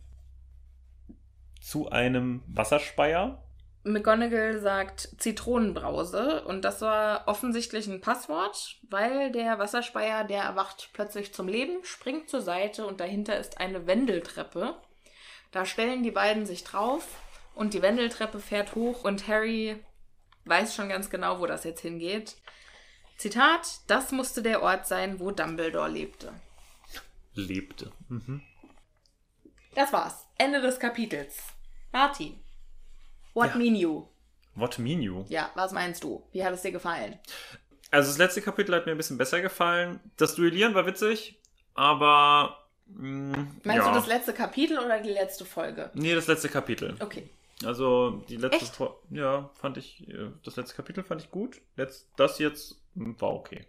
[1.61, 3.43] zu einem Wasserspeier.
[3.85, 11.35] McGonagall sagt Zitronenbrause und das war offensichtlich ein Passwort, weil der Wasserspeier, der erwacht plötzlich
[11.35, 14.75] zum Leben, springt zur Seite und dahinter ist eine Wendeltreppe.
[15.51, 17.07] Da stellen die beiden sich drauf
[17.53, 19.77] und die Wendeltreppe fährt hoch und Harry
[20.45, 22.35] weiß schon ganz genau, wo das jetzt hingeht.
[23.17, 26.33] Zitat, das musste der Ort sein, wo Dumbledore lebte.
[27.35, 27.91] Lebte.
[28.09, 28.41] Mhm.
[29.75, 30.25] Das war's.
[30.37, 31.37] Ende des Kapitels.
[31.91, 32.41] Martin,
[33.35, 33.57] what Ja.
[33.57, 34.07] mean you?
[34.55, 35.25] What mean you?
[35.27, 36.23] Ja, was meinst du?
[36.31, 37.19] Wie hat es dir gefallen?
[37.91, 39.99] Also das letzte Kapitel hat mir ein bisschen besser gefallen.
[40.17, 41.39] Das Duellieren war witzig,
[41.75, 42.57] aber...
[42.87, 43.89] Mh, Meinst ja.
[43.89, 45.91] du das letzte Kapitel oder die letzte Folge?
[45.93, 46.95] Nee, das letzte Kapitel.
[46.99, 47.29] Okay.
[47.63, 48.79] Also die letzte Echt?
[49.11, 51.61] Ja, fand ich, äh, das letzte Kapitel fand ich gut.
[51.77, 53.65] Letzt, das jetzt hm, war okay.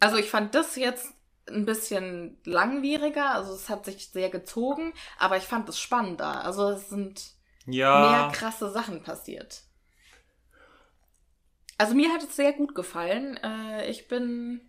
[0.00, 1.12] Also ich fand das jetzt
[1.48, 6.44] ein bisschen langwieriger, also es hat sich sehr gezogen, aber ich fand es spannender.
[6.44, 7.35] Also es sind
[7.66, 8.00] Ja.
[8.28, 9.62] mehr krasse Sachen passiert.
[11.78, 13.36] Also mir hat es sehr gut gefallen.
[13.42, 14.60] Äh, ich bin,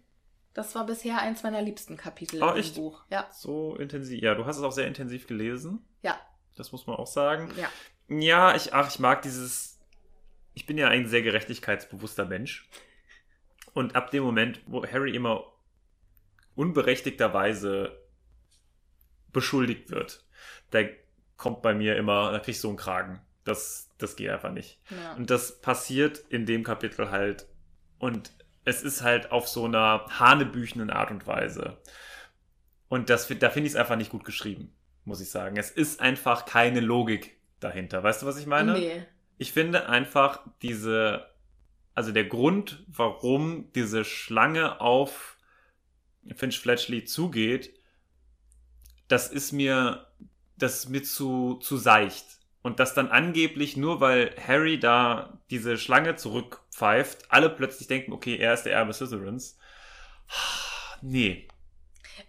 [0.54, 2.76] das war bisher eins meiner liebsten Kapitel Oh, im echt?
[2.76, 3.04] Buch.
[3.10, 4.22] Ja, So intensiv.
[4.22, 5.86] Ja, du hast es auch sehr intensiv gelesen.
[6.02, 6.20] ja,
[6.56, 7.52] Das muss man auch sagen.
[7.58, 7.70] ja.
[8.10, 9.80] Ja, ich, ach, ich mag dieses.
[10.54, 12.70] Ich bin ja ein sehr gerechtigkeitsbewusster Mensch.
[13.74, 15.44] Und ab dem Moment, wo Harry immer
[16.56, 18.02] unberechtigterweise
[19.34, 20.26] beschuldigt wird,
[20.72, 20.80] da
[21.38, 23.22] kommt bei mir immer, da krieg ich so einen Kragen.
[23.44, 24.80] Das, das geht einfach nicht.
[24.90, 25.14] ja.
[25.14, 27.48] Und das passiert in dem Kapitel halt.
[28.00, 28.32] Und
[28.66, 31.78] es ist halt auf so einer hanebüchenden Art und Weise.
[32.90, 34.74] Und das, da finde ich es einfach nicht gut geschrieben,
[35.06, 35.58] muss ich sagen.
[35.58, 38.04] Es ist einfach keine Logik dahinter.
[38.04, 38.74] Weißt du, was ich meine?
[38.74, 39.06] Nee.
[39.38, 41.28] Ich finde einfach diese,
[41.94, 45.38] also der Grund, warum diese Schlange auf
[46.36, 47.74] Finch Fletchley zugeht,
[49.08, 50.07] das ist mir,
[50.58, 52.26] das mir zu, zu seicht.
[52.62, 58.36] Und das dann angeblich nur, weil Harry da diese Schlange zurückpfeift, alle plötzlich denken, okay,
[58.38, 59.58] er ist der Erbe Slytherins.
[61.04, 61.48] Nee.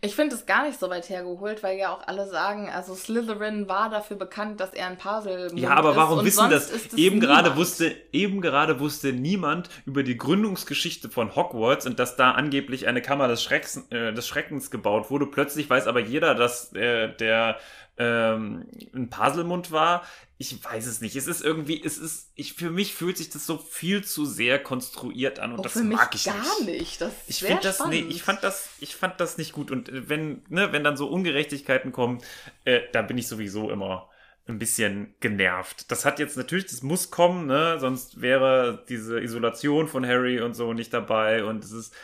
[0.00, 3.68] Ich finde es gar nicht so weit hergeholt, weil ja auch alle sagen, also Slytherin
[3.68, 6.70] war dafür bekannt, dass er ein Puzzle Ja, aber warum wissen das?
[6.70, 12.16] es Eben gerade wusste, eben gerade wusste niemand über die Gründungsgeschichte von Hogwarts und dass
[12.16, 15.26] da angeblich eine Kammer des, Schrecks, äh, des Schreckens gebaut wurde.
[15.26, 17.58] Plötzlich weiß aber jeder, dass äh, der
[17.98, 20.04] ähm, ein Puzzlemund war.
[20.40, 21.16] Ich weiß es nicht.
[21.16, 24.62] Es ist irgendwie, es ist, ich, für mich fühlt sich das so viel zu sehr
[24.62, 26.66] konstruiert an und Oh, das für mich mag ich gar nicht.
[26.66, 27.00] nicht.
[27.00, 29.70] Das Ich finde das, nee, ich fand das, ich fand das nicht gut.
[29.72, 32.18] Und äh, wenn, ne, wenn dann so Ungerechtigkeiten kommen,
[32.64, 34.08] äh, da bin ich sowieso immer
[34.46, 35.90] ein bisschen genervt.
[35.90, 40.54] Das hat jetzt natürlich, das muss kommen, ne, sonst wäre diese Isolation von Harry und
[40.54, 41.44] so nicht dabei.
[41.44, 41.94] Und es ist,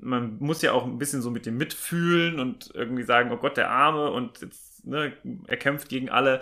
[0.00, 3.56] man muss ja auch ein bisschen so mit dem mitfühlen und irgendwie sagen, oh Gott,
[3.56, 5.16] der Arme und jetzt, ne,
[5.46, 6.40] er kämpft gegen alle.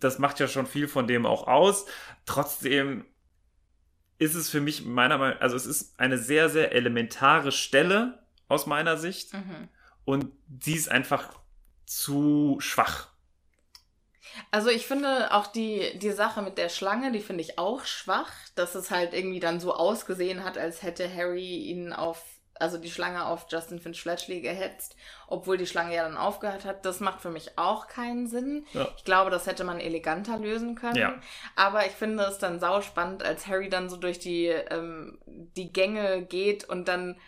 [0.00, 1.86] Das macht ja schon viel von dem auch aus.
[2.26, 3.06] Trotzdem
[4.18, 8.66] ist es für mich meiner Meinung also es ist eine sehr, sehr elementare Stelle aus
[8.66, 9.68] meiner Sicht Mhm.
[10.04, 10.26] und
[10.60, 11.34] sie ist einfach
[11.86, 13.08] zu schwach.
[14.50, 18.32] Also ich finde auch die, die Sache mit der Schlange, die finde ich auch schwach,
[18.54, 22.22] dass es halt irgendwie dann so ausgesehen hat, als hätte Harry ihn auf,
[22.58, 24.96] also die Schlange auf Justin Finch Fletchley gehetzt,
[25.26, 26.84] obwohl die Schlange ja dann aufgehört hat.
[26.86, 28.66] Das macht für mich auch keinen Sinn.
[28.72, 28.88] Ja.
[28.96, 30.96] Ich glaube, das hätte man eleganter lösen können.
[30.96, 31.20] Ja.
[31.56, 36.22] Aber ich finde es dann sauspannend, als Harry dann so durch die, ähm, die Gänge
[36.22, 37.18] geht und dann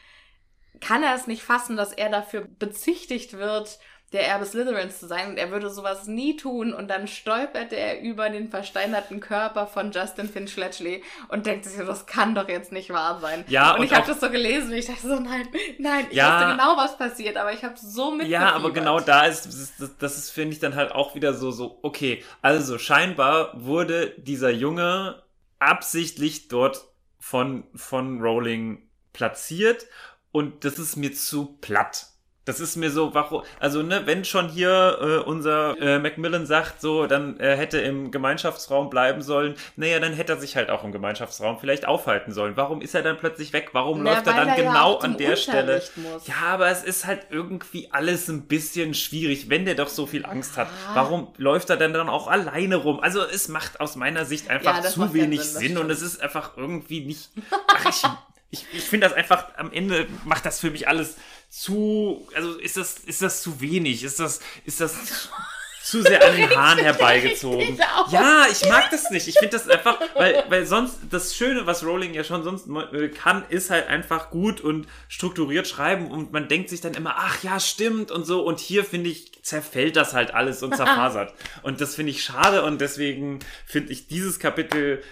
[0.80, 3.78] kann er es nicht fassen, dass er dafür bezichtigt wird,
[4.16, 8.00] der Erbe Slytherins zu sein und er würde sowas nie tun und dann stolpert er
[8.00, 12.48] über den versteinerten Körper von Justin Finch Fletchley und denkt sich, so, das kann doch
[12.48, 13.44] jetzt nicht wahr sein.
[13.48, 15.46] Ja, und, und ich habe das so gelesen und ich dachte so, nein,
[15.78, 16.40] nein, ich Ja.
[16.40, 18.40] wusste genau, was passiert, aber ich habe so mitgefiebert.
[18.42, 21.14] Ja, aber genau da ist, das, ist- das, das ist, finde ich, dann halt auch
[21.14, 25.22] wieder so, so, okay, also scheinbar wurde dieser Junge
[25.58, 26.84] absichtlich dort
[27.18, 29.86] von, von Rowling platziert
[30.32, 32.06] und das ist mir zu platt.
[32.46, 36.80] Das ist mir so, warum, also ne, wenn schon hier äh, unser äh, Macmillan sagt,
[36.80, 40.84] so, dann äh, hätte im Gemeinschaftsraum bleiben sollen, naja, dann hätte er sich halt auch
[40.84, 42.56] im Gemeinschaftsraum vielleicht aufhalten sollen.
[42.56, 43.70] Warum ist er dann plötzlich weg?
[43.72, 45.82] Warum Na, läuft er dann er ja genau zum an der Stelle?
[45.96, 46.28] Muss.
[46.28, 50.24] Ja, aber es ist halt irgendwie alles ein bisschen schwierig, wenn der doch so viel
[50.24, 50.68] Angst hat.
[50.68, 50.94] Ja.
[50.94, 53.00] Warum läuft er denn dann auch alleine rum?
[53.00, 56.22] Also es macht aus meiner Sicht einfach Ja, zu wenig Sinn, Sinn, und es ist
[56.22, 57.30] einfach irgendwie nicht.
[57.66, 58.02] Ach, ich
[58.50, 61.16] ich, ich finde das einfach, am Ende macht das für mich alles
[61.56, 62.28] zu.
[62.34, 64.04] Also ist das, ist das zu wenig?
[64.04, 65.30] Ist das, ist das
[65.82, 67.80] zu sehr an den Haaren herbeigezogen?
[68.10, 69.26] Ja, ich mag das nicht.
[69.26, 73.08] Ich finde das einfach, weil, weil sonst das Schöne, was Rowling ja schon sonst äh,
[73.08, 77.42] kann, ist halt einfach gut und strukturiert schreiben und man denkt sich dann immer, ach
[77.42, 78.42] ja, stimmt und so.
[78.42, 81.32] Und hier finde ich, zerfällt das halt alles und zerfasert.
[81.62, 85.02] und das finde ich schade und deswegen finde ich dieses Kapitel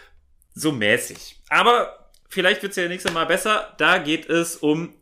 [0.55, 1.41] so mäßig.
[1.49, 3.75] Aber vielleicht wird es ja nächstes Mal besser.
[3.79, 4.93] Da geht es um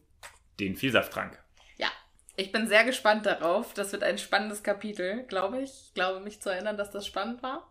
[0.61, 1.39] den Vielsafttrank.
[1.77, 1.89] Ja,
[2.37, 3.75] ich bin sehr gespannt darauf.
[3.75, 5.71] Das wird ein spannendes Kapitel, glaube ich.
[5.71, 7.71] Ich glaube mich zu erinnern, dass das spannend war.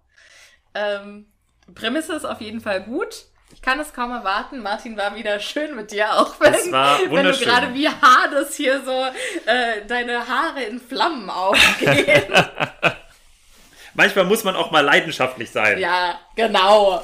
[0.73, 1.27] Ähm,
[1.73, 3.25] Prämisse ist auf jeden Fall gut.
[3.53, 4.61] Ich kann es kaum erwarten.
[4.61, 8.55] Martin war wieder schön mit dir, auch wenn, Es war wenn du gerade wie Hades
[8.55, 9.05] hier so
[9.45, 12.33] äh, deine Haare in Flammen aufgehen.
[13.93, 15.79] Manchmal muss man auch mal leidenschaftlich sein.
[15.79, 17.03] ja, genau.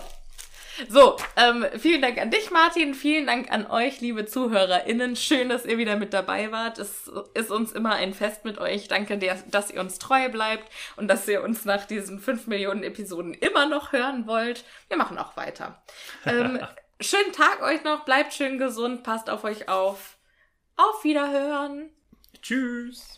[0.89, 2.93] So, ähm, vielen Dank an dich, Martin.
[2.93, 5.15] Vielen Dank an euch, liebe ZuhörerInnen.
[5.15, 6.77] Schön, dass ihr wieder mit dabei wart.
[6.77, 8.87] Es ist uns immer ein Fest mit euch.
[8.87, 13.33] Danke, dass ihr uns treu bleibt und dass ihr uns nach diesen fünf Millionen Episoden
[13.33, 14.63] immer noch hören wollt.
[14.87, 15.81] Wir machen auch weiter.
[16.25, 16.59] Ähm,
[17.01, 18.05] schönen Tag euch noch.
[18.05, 19.03] Bleibt schön gesund.
[19.03, 20.17] Passt auf euch auf.
[20.75, 21.89] Auf Wiederhören.
[22.41, 23.17] Tschüss.